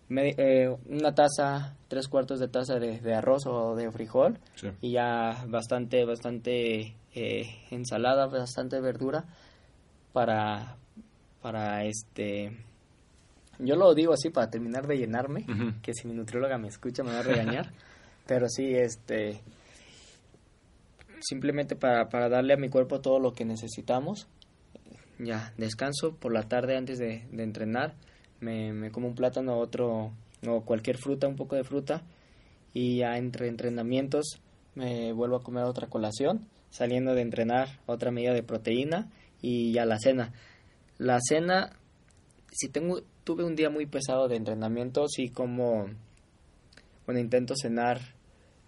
eh, 0.09 0.75
una 0.87 1.13
taza, 1.13 1.75
tres 1.87 2.07
cuartos 2.07 2.39
de 2.39 2.47
taza 2.47 2.79
de, 2.79 3.13
arroz 3.13 3.45
o 3.45 3.75
de 3.75 3.91
frijol 3.91 4.39
y 4.81 4.91
ya 4.93 5.45
bastante, 5.47 6.03
bastante 6.05 6.95
eh, 7.15 7.47
ensalada, 7.71 8.27
bastante 8.27 8.79
verdura 8.81 9.25
para, 10.13 10.77
para 11.41 11.85
este, 11.85 12.57
yo 13.59 13.75
lo 13.75 13.93
digo 13.93 14.13
así 14.13 14.29
para 14.29 14.49
terminar 14.49 14.87
de 14.87 14.97
llenarme, 14.97 15.45
que 15.81 15.93
si 15.93 16.07
mi 16.07 16.13
nutrióloga 16.13 16.57
me 16.57 16.67
escucha 16.67 17.03
me 17.03 17.11
va 17.11 17.19
a 17.19 17.23
regañar. 17.23 17.71
Pero 18.25 18.47
sí, 18.47 18.73
este, 18.73 19.41
simplemente 21.19 21.75
para, 21.75 22.09
para 22.09 22.29
darle 22.29 22.53
a 22.53 22.57
mi 22.57 22.69
cuerpo 22.69 23.01
todo 23.01 23.19
lo 23.19 23.33
que 23.33 23.45
necesitamos. 23.45 24.27
Ya, 25.19 25.53
descanso 25.57 26.15
por 26.15 26.33
la 26.33 26.43
tarde 26.43 26.77
antes 26.77 26.99
de, 26.99 27.27
de 27.31 27.43
entrenar. 27.43 27.95
Me, 28.39 28.73
me, 28.73 28.91
como 28.91 29.07
un 29.07 29.15
plátano, 29.15 29.57
otro, 29.57 30.11
o 30.47 30.61
cualquier 30.61 30.97
fruta, 30.97 31.27
un 31.27 31.35
poco 31.35 31.55
de 31.55 31.63
fruta. 31.63 32.03
Y 32.73 32.97
ya 32.97 33.17
entre 33.17 33.47
entrenamientos 33.47 34.41
me 34.75 35.13
vuelvo 35.13 35.35
a 35.35 35.43
comer 35.43 35.65
otra 35.65 35.87
colación. 35.87 36.47
Saliendo 36.73 37.13
de 37.13 37.21
entrenar, 37.21 37.79
otra 37.85 38.09
medida 38.09 38.33
de 38.33 38.41
proteína. 38.41 39.11
Y 39.43 39.73
ya 39.73 39.85
la 39.85 39.99
cena. 39.99 40.33
La 40.97 41.19
cena, 41.21 41.69
si 42.51 42.69
tengo, 42.69 43.03
tuve 43.23 43.43
un 43.43 43.55
día 43.55 43.69
muy 43.69 43.85
pesado 43.85 44.27
de 44.27 44.37
entrenamiento, 44.37 45.07
sí 45.07 45.29
como, 45.29 45.85
bueno, 47.05 47.19
intento 47.21 47.53
cenar 47.55 47.99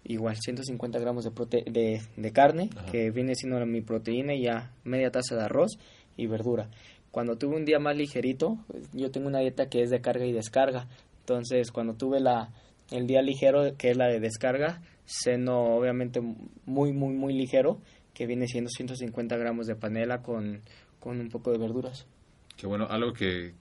igual 0.04 0.36
150 0.36 1.00
gramos 1.00 1.24
de, 1.24 2.00
de, 2.16 2.32
carne, 2.32 2.70
que 2.92 3.10
viene 3.10 3.34
siendo 3.34 3.64
mi 3.66 3.80
proteína 3.80 4.34
y 4.34 4.44
ya 4.44 4.70
media 4.84 5.10
taza 5.10 5.34
de 5.34 5.42
arroz 5.42 5.72
y 6.16 6.26
verdura. 6.26 6.70
Cuando 7.10 7.36
tuve 7.36 7.56
un 7.56 7.64
día 7.64 7.80
más 7.80 7.96
ligerito, 7.96 8.56
yo 8.92 9.10
tengo 9.10 9.26
una 9.26 9.40
dieta 9.40 9.68
que 9.68 9.82
es 9.82 9.90
de 9.90 10.00
carga 10.00 10.26
y 10.26 10.32
descarga. 10.32 10.86
Entonces, 11.20 11.72
cuando 11.72 11.94
tuve 11.94 12.20
la, 12.20 12.52
el 12.92 13.08
día 13.08 13.20
ligero, 13.20 13.76
que 13.76 13.90
es 13.90 13.96
la 13.96 14.06
de 14.06 14.20
descarga, 14.20 14.80
ceno 15.06 15.76
obviamente 15.76 16.20
muy, 16.20 16.92
muy, 16.92 17.14
muy 17.14 17.32
ligero, 17.32 17.80
que 18.16 18.26
viene 18.26 18.48
siendo 18.48 18.70
150 18.70 19.36
gramos 19.36 19.66
de 19.66 19.76
panela 19.76 20.22
con, 20.22 20.62
con 20.98 21.20
un 21.20 21.28
poco 21.28 21.52
de 21.52 21.58
verduras. 21.58 22.06
Qué 22.56 22.66
bueno, 22.66 22.86
algo 22.88 23.12
que, 23.12 23.52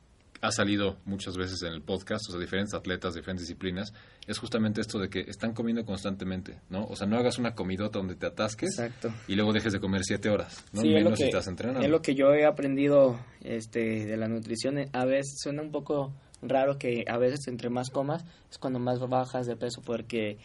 ha 0.41 0.51
salido 0.51 0.97
muchas 1.05 1.37
veces 1.37 1.61
en 1.63 1.73
el 1.73 1.81
podcast, 1.81 2.29
o 2.29 2.31
sea, 2.31 2.39
diferentes 2.39 2.73
atletas, 2.73 3.15
diferentes 3.15 3.47
disciplinas, 3.47 3.93
es 4.27 4.37
justamente 4.37 4.81
esto 4.81 4.99
de 4.99 5.09
que 5.09 5.21
están 5.21 5.53
comiendo 5.53 5.83
constantemente, 5.85 6.59
¿no? 6.69 6.85
O 6.85 6.95
sea, 6.95 7.07
no 7.07 7.17
hagas 7.17 7.37
una 7.37 7.55
comidota 7.55 7.99
donde 7.99 8.15
te 8.15 8.25
atasques 8.25 8.81
y 9.27 9.35
luego 9.35 9.53
dejes 9.53 9.73
de 9.73 9.79
comer 9.79 10.03
siete 10.03 10.29
horas, 10.29 10.63
¿no? 10.71 10.81
Menos 10.83 10.97
es 10.97 11.03
lo 11.03 11.09
que, 11.11 11.15
si 11.17 11.23
estás 11.23 11.47
entrenando. 11.47 11.83
Es 11.83 11.89
lo 11.89 12.01
que 12.01 12.15
yo 12.15 12.33
he 12.33 12.45
aprendido 12.45 13.19
este, 13.41 14.05
de 14.05 14.17
la 14.17 14.27
nutrición. 14.27 14.77
A 14.93 15.05
veces 15.05 15.39
suena 15.41 15.61
un 15.61 15.71
poco 15.71 16.13
raro 16.41 16.77
que 16.77 17.05
a 17.07 17.17
veces 17.17 17.47
entre 17.47 17.69
más 17.69 17.89
comas 17.89 18.23
es 18.51 18.57
cuando 18.57 18.79
más 18.79 18.99
bajas 18.99 19.47
de 19.47 19.55
peso 19.55 19.81
porque 19.83 20.37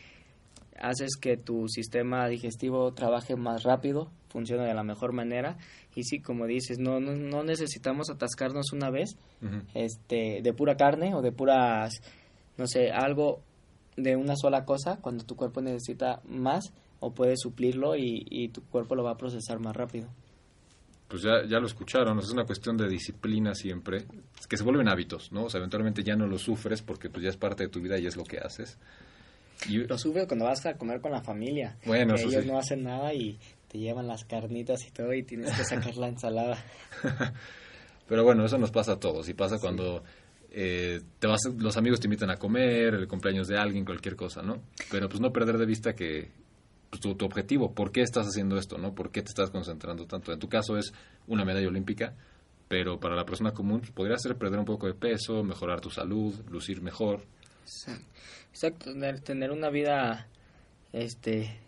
haces 0.79 1.17
que 1.21 1.37
tu 1.37 1.69
sistema 1.69 2.29
digestivo 2.29 2.93
trabaje 2.93 3.37
más 3.37 3.63
rápido, 3.63 4.11
funcione 4.29 4.65
de 4.65 4.75
la 4.75 4.83
mejor 4.83 5.13
manera 5.13 5.59
y 5.95 6.05
sí, 6.05 6.21
como 6.21 6.47
dices, 6.47 6.79
no, 6.79 7.01
no, 7.01 7.43
necesitamos 7.43 8.11
atascarnos 8.11 8.73
una 8.73 8.91
vez 8.91 9.17
este, 9.75 10.41
de 10.43 10.53
pura 10.53 10.77
carne 10.77 11.15
o 11.15 11.23
de 11.23 11.33
puras, 11.33 11.95
no 12.57 12.67
sé, 12.67 12.91
algo 12.91 13.41
de 13.97 14.17
una 14.17 14.37
sola 14.37 14.65
cosa 14.65 14.99
cuando 15.01 15.25
tu 15.25 15.37
cuerpo 15.37 15.61
necesita 15.61 16.21
más 16.29 16.73
o 17.01 17.13
puedes 17.13 17.41
suplirlo 17.41 17.97
y, 17.97 18.27
y 18.31 18.49
tu 18.49 18.63
cuerpo 18.63 18.95
lo 18.95 19.03
va 19.03 19.13
a 19.13 19.17
procesar 19.17 19.59
más 19.59 19.77
rápido. 19.77 20.09
Pues 21.09 21.23
ya, 21.23 21.45
ya 21.45 21.59
lo 21.59 21.67
escucharon, 21.67 22.21
es 22.21 22.31
una 22.31 22.45
cuestión 22.45 22.77
de 22.77 22.89
disciplina 22.89 23.53
siempre, 23.53 24.07
que 24.49 24.57
se 24.57 24.63
vuelven 24.63 24.89
hábitos, 24.89 25.33
¿no? 25.33 25.47
O 25.47 25.51
sea, 25.51 25.59
eventualmente 25.59 26.05
ya 26.05 26.15
no 26.15 26.29
lo 26.29 26.39
sufres 26.39 26.83
porque 26.83 27.11
pues 27.11 27.25
ya 27.25 27.31
es 27.31 27.37
parte 27.37 27.65
de 27.65 27.69
tu 27.69 27.81
vida 27.81 27.99
y 27.99 28.07
es 28.07 28.17
lo 28.17 28.23
que 28.23 28.39
haces. 28.39 28.79
Lo 29.69 29.99
sufres 29.99 30.27
cuando 30.27 30.47
vas 30.47 30.65
a 30.67 30.75
comer 30.75 31.01
con 31.01 31.13
la 31.13 31.23
familia. 31.23 31.77
Bueno, 31.85 32.15
ellos 32.17 32.47
no 32.47 32.59
hacen 32.59 32.85
nada 32.85 33.13
y 33.13 33.39
te 33.69 33.79
llevan 33.79 34.07
las 34.07 34.25
carnitas 34.25 34.87
y 34.87 34.91
todo 34.91 35.13
y 35.13 35.23
tienes 35.23 35.57
que 35.57 35.65
sacar 35.65 35.97
la 35.97 36.09
ensalada. 36.09 36.59
Pero 38.09 38.25
bueno, 38.25 38.45
eso 38.45 38.59
nos 38.59 38.71
pasa 38.71 38.93
a 38.93 38.99
todos 38.99 39.29
y 39.29 39.35
pasa 39.35 39.59
cuando 39.61 40.03
eh, 40.51 41.01
te 41.19 41.27
vas, 41.29 41.43
los 41.59 41.77
amigos 41.77 42.01
te 42.01 42.09
invitan 42.09 42.31
a 42.31 42.37
comer, 42.37 42.95
el 42.95 43.07
cumpleaños 43.07 43.47
de 43.47 43.57
alguien, 43.57 43.85
cualquier 43.85 44.17
cosa, 44.17 44.43
¿no? 44.43 44.63
Pero 44.91 45.09
pues 45.09 45.21
no 45.21 45.33
perder 45.33 45.59
de 45.59 45.67
vista 45.67 45.95
que 45.95 46.29
pues, 46.91 47.01
tu, 47.01 47.15
tu, 47.15 47.25
objetivo, 47.25 47.73
¿por 47.73 47.93
qué 47.93 48.03
estás 48.03 48.27
haciendo 48.27 48.57
esto, 48.57 48.77
no? 48.77 48.95
¿Por 48.95 49.13
qué 49.13 49.23
te 49.23 49.29
estás 49.29 49.51
concentrando 49.51 50.07
tanto? 50.07 50.33
En 50.33 50.41
tu 50.41 50.49
caso 50.49 50.77
es 50.77 50.93
una 51.29 51.45
medalla 51.45 51.69
olímpica, 51.69 52.17
pero 52.67 52.99
para 52.99 53.15
la 53.15 53.25
persona 53.25 53.53
común 53.53 53.79
pues, 53.81 53.93
podría 53.93 54.19
ser 54.19 54.37
perder 54.37 54.59
un 54.59 54.65
poco 54.65 54.89
de 54.89 54.95
peso, 54.95 55.45
mejorar 55.45 55.81
tu 55.81 55.91
salud, 55.91 56.35
lucir 56.49 56.83
mejor. 56.83 57.23
Exacto, 58.51 58.93
tener 59.25 59.51
una 59.51 59.71
vida 59.71 60.27
este 60.93 61.59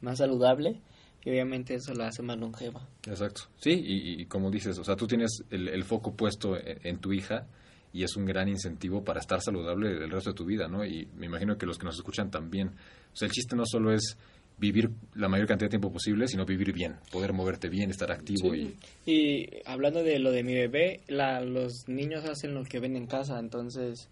más 0.00 0.18
saludable 0.18 0.80
y 1.24 1.30
obviamente 1.30 1.74
eso 1.74 1.92
la 1.94 2.08
hace 2.08 2.22
más 2.22 2.38
longeva. 2.38 2.86
Exacto, 3.06 3.42
sí, 3.58 3.70
y, 3.72 4.22
y 4.22 4.26
como 4.26 4.50
dices, 4.50 4.78
o 4.78 4.84
sea, 4.84 4.96
tú 4.96 5.06
tienes 5.06 5.42
el, 5.50 5.68
el 5.68 5.84
foco 5.84 6.14
puesto 6.14 6.56
en, 6.56 6.78
en, 6.84 6.98
tu 6.98 7.12
hija 7.12 7.46
y 7.92 8.04
es 8.04 8.16
un 8.16 8.26
gran 8.26 8.48
incentivo 8.48 9.02
para 9.02 9.20
estar 9.20 9.40
saludable 9.40 9.90
el 9.90 10.10
resto 10.10 10.30
de 10.30 10.36
tu 10.36 10.44
vida, 10.44 10.68
¿no? 10.68 10.84
Y 10.84 11.08
me 11.16 11.26
imagino 11.26 11.56
que 11.56 11.66
los 11.66 11.78
que 11.78 11.86
nos 11.86 11.96
escuchan 11.96 12.30
también. 12.30 12.68
O 12.68 13.16
sea, 13.16 13.26
el 13.26 13.32
chiste 13.32 13.56
no 13.56 13.64
solo 13.66 13.92
es 13.92 14.16
vivir 14.58 14.90
la 15.14 15.28
mayor 15.28 15.46
cantidad 15.46 15.66
de 15.66 15.78
tiempo 15.78 15.92
posible, 15.92 16.28
sino 16.28 16.46
vivir 16.46 16.72
bien, 16.72 16.96
poder 17.10 17.32
moverte 17.32 17.68
bien, 17.68 17.90
estar 17.90 18.10
activo 18.10 18.52
sí. 18.52 18.76
y... 19.04 19.12
Y 19.12 19.48
hablando 19.66 20.02
de 20.02 20.18
lo 20.18 20.30
de 20.30 20.42
mi 20.42 20.54
bebé, 20.54 21.00
la, 21.08 21.40
los 21.40 21.88
niños 21.88 22.24
hacen 22.24 22.54
lo 22.54 22.64
que 22.64 22.80
ven 22.80 22.96
en 22.96 23.06
casa, 23.06 23.38
entonces 23.38 24.08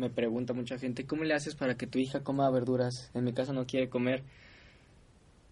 me 0.00 0.10
pregunta 0.10 0.54
mucha 0.54 0.78
gente, 0.78 1.06
¿cómo 1.06 1.24
le 1.24 1.34
haces 1.34 1.54
para 1.54 1.76
que 1.76 1.86
tu 1.86 1.98
hija 1.98 2.24
coma 2.24 2.50
verduras? 2.50 3.10
En 3.14 3.24
mi 3.24 3.32
casa 3.32 3.52
no 3.52 3.66
quiere 3.66 3.88
comer 3.88 4.24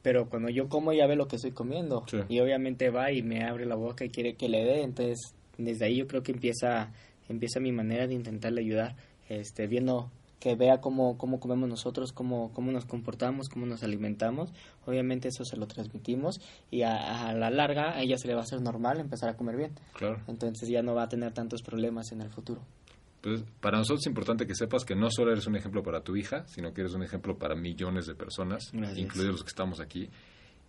pero 0.02 0.28
cuando 0.28 0.48
yo 0.48 0.68
como 0.68 0.92
ya 0.92 1.06
ve 1.06 1.16
lo 1.16 1.28
que 1.28 1.36
estoy 1.36 1.50
comiendo 1.50 2.04
sí. 2.06 2.18
y 2.28 2.40
obviamente 2.40 2.88
va 2.88 3.10
y 3.12 3.22
me 3.22 3.44
abre 3.44 3.66
la 3.66 3.74
boca 3.74 4.04
y 4.04 4.10
quiere 4.10 4.34
que 4.34 4.48
le 4.48 4.64
dé 4.64 4.82
entonces 4.82 5.34
desde 5.58 5.86
ahí 5.86 5.96
yo 5.96 6.06
creo 6.06 6.22
que 6.22 6.32
empieza 6.32 6.92
empieza 7.28 7.60
mi 7.60 7.72
manera 7.72 8.06
de 8.06 8.14
intentarle 8.14 8.60
ayudar 8.60 8.96
este 9.28 9.66
viendo 9.66 10.10
que 10.40 10.54
vea 10.54 10.80
cómo, 10.80 11.18
cómo 11.18 11.40
comemos 11.40 11.68
nosotros, 11.68 12.12
cómo, 12.12 12.52
cómo 12.52 12.70
nos 12.70 12.84
comportamos, 12.84 13.48
cómo 13.48 13.66
nos 13.66 13.82
alimentamos. 13.82 14.52
Obviamente 14.86 15.26
eso 15.26 15.44
se 15.44 15.56
lo 15.56 15.66
transmitimos 15.66 16.40
y 16.70 16.82
a, 16.82 17.28
a, 17.28 17.34
la 17.34 17.50
larga 17.50 17.96
a 17.96 18.02
ella 18.02 18.18
se 18.18 18.28
le 18.28 18.34
va 18.34 18.42
a 18.42 18.44
hacer 18.44 18.60
normal 18.60 19.00
empezar 19.00 19.28
a 19.28 19.36
comer 19.36 19.56
bien. 19.56 19.72
Claro. 19.94 20.20
Entonces 20.28 20.68
ya 20.68 20.80
no 20.80 20.94
va 20.94 21.02
a 21.02 21.08
tener 21.08 21.32
tantos 21.32 21.62
problemas 21.62 22.12
en 22.12 22.20
el 22.20 22.30
futuro. 22.30 22.62
Pues 23.20 23.42
para 23.60 23.78
nosotros 23.78 24.00
es 24.02 24.06
importante 24.06 24.46
que 24.46 24.54
sepas 24.54 24.84
que 24.84 24.94
no 24.94 25.10
solo 25.10 25.32
eres 25.32 25.46
un 25.46 25.56
ejemplo 25.56 25.82
para 25.82 26.02
tu 26.02 26.16
hija, 26.16 26.46
sino 26.46 26.72
que 26.72 26.82
eres 26.82 26.94
un 26.94 27.02
ejemplo 27.02 27.36
para 27.36 27.56
millones 27.56 28.06
de 28.06 28.14
personas, 28.14 28.70
Gracias. 28.72 28.98
incluidos 28.98 29.32
los 29.32 29.42
que 29.42 29.48
estamos 29.48 29.80
aquí. 29.80 30.08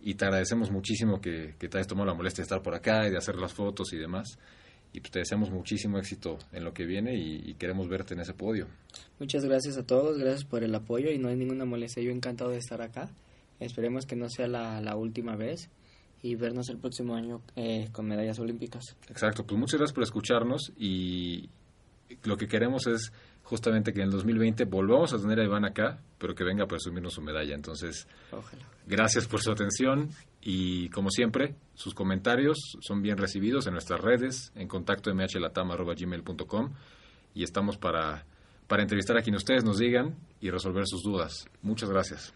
Y 0.02 0.14
te 0.14 0.24
agradecemos 0.24 0.70
muchísimo 0.70 1.20
que, 1.20 1.54
que 1.58 1.68
te 1.68 1.78
hayas 1.78 1.86
tomado 1.86 2.06
la 2.06 2.14
molestia 2.14 2.42
de 2.42 2.46
estar 2.46 2.62
por 2.62 2.74
acá 2.74 3.06
y 3.06 3.10
de 3.10 3.18
hacer 3.18 3.36
las 3.36 3.52
fotos 3.52 3.92
y 3.92 3.98
demás. 3.98 4.38
Y 4.92 5.00
pues 5.00 5.12
te 5.12 5.20
deseamos 5.20 5.50
muchísimo 5.50 5.98
éxito 5.98 6.38
en 6.52 6.64
lo 6.64 6.72
que 6.72 6.84
viene 6.84 7.14
y, 7.14 7.50
y, 7.50 7.54
queremos 7.54 7.88
verte 7.88 8.14
en 8.14 8.20
ese 8.20 8.34
podio. 8.34 8.66
Muchas 9.20 9.44
gracias 9.44 9.76
a 9.76 9.84
todos, 9.84 10.18
gracias 10.18 10.44
por 10.44 10.64
el 10.64 10.74
apoyo 10.74 11.10
y 11.10 11.18
no 11.18 11.28
hay 11.28 11.36
ninguna 11.36 11.64
molestia. 11.64 12.02
Yo 12.02 12.10
encantado 12.10 12.50
de 12.50 12.58
estar 12.58 12.82
acá. 12.82 13.08
Esperemos 13.60 14.06
que 14.06 14.16
no 14.16 14.28
sea 14.28 14.48
la, 14.48 14.80
la 14.80 14.96
última 14.96 15.36
vez 15.36 15.70
y 16.22 16.34
vernos 16.34 16.68
el 16.68 16.78
próximo 16.78 17.14
año 17.14 17.40
eh, 17.56 17.88
con 17.92 18.06
medallas 18.06 18.38
olímpicas. 18.38 18.96
Exacto, 19.08 19.44
pues 19.44 19.58
muchas 19.58 19.78
gracias 19.78 19.94
por 19.94 20.02
escucharnos 20.02 20.72
y, 20.76 21.48
lo 22.24 22.36
que 22.36 22.48
queremos 22.48 22.86
es 22.86 23.12
justamente 23.42 23.92
que 23.92 24.00
en 24.00 24.06
el 24.06 24.12
2020 24.12 24.64
volvamos 24.64 25.12
a 25.12 25.18
tener 25.18 25.40
a 25.40 25.44
Iván 25.44 25.64
acá, 25.64 25.98
pero 26.18 26.34
que 26.34 26.44
venga 26.44 26.64
a 26.64 26.68
presumirnos 26.68 27.14
su 27.14 27.22
medalla. 27.22 27.54
Entonces, 27.54 28.06
Ojalá. 28.30 28.62
gracias 28.86 29.26
por 29.26 29.40
su 29.40 29.50
atención 29.50 30.10
y 30.40 30.88
como 30.90 31.10
siempre, 31.10 31.54
sus 31.74 31.94
comentarios 31.94 32.58
son 32.80 33.02
bien 33.02 33.16
recibidos 33.16 33.66
en 33.66 33.72
nuestras 33.72 34.00
redes, 34.00 34.52
en 34.54 34.68
contacto 34.68 35.12
mhlatam.gmail.com 35.14 36.72
y 37.34 37.42
estamos 37.42 37.76
para, 37.76 38.24
para 38.66 38.82
entrevistar 38.82 39.16
a 39.16 39.22
quien 39.22 39.34
ustedes 39.36 39.64
nos 39.64 39.78
digan 39.78 40.16
y 40.40 40.50
resolver 40.50 40.84
sus 40.86 41.02
dudas. 41.02 41.48
Muchas 41.62 41.90
gracias. 41.90 42.32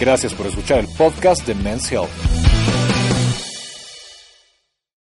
Gracias 0.00 0.32
por 0.34 0.46
escuchar 0.46 0.78
el 0.78 0.86
podcast 0.96 1.44
de 1.46 1.54
Men's 1.56 1.90
Health. 1.90 2.37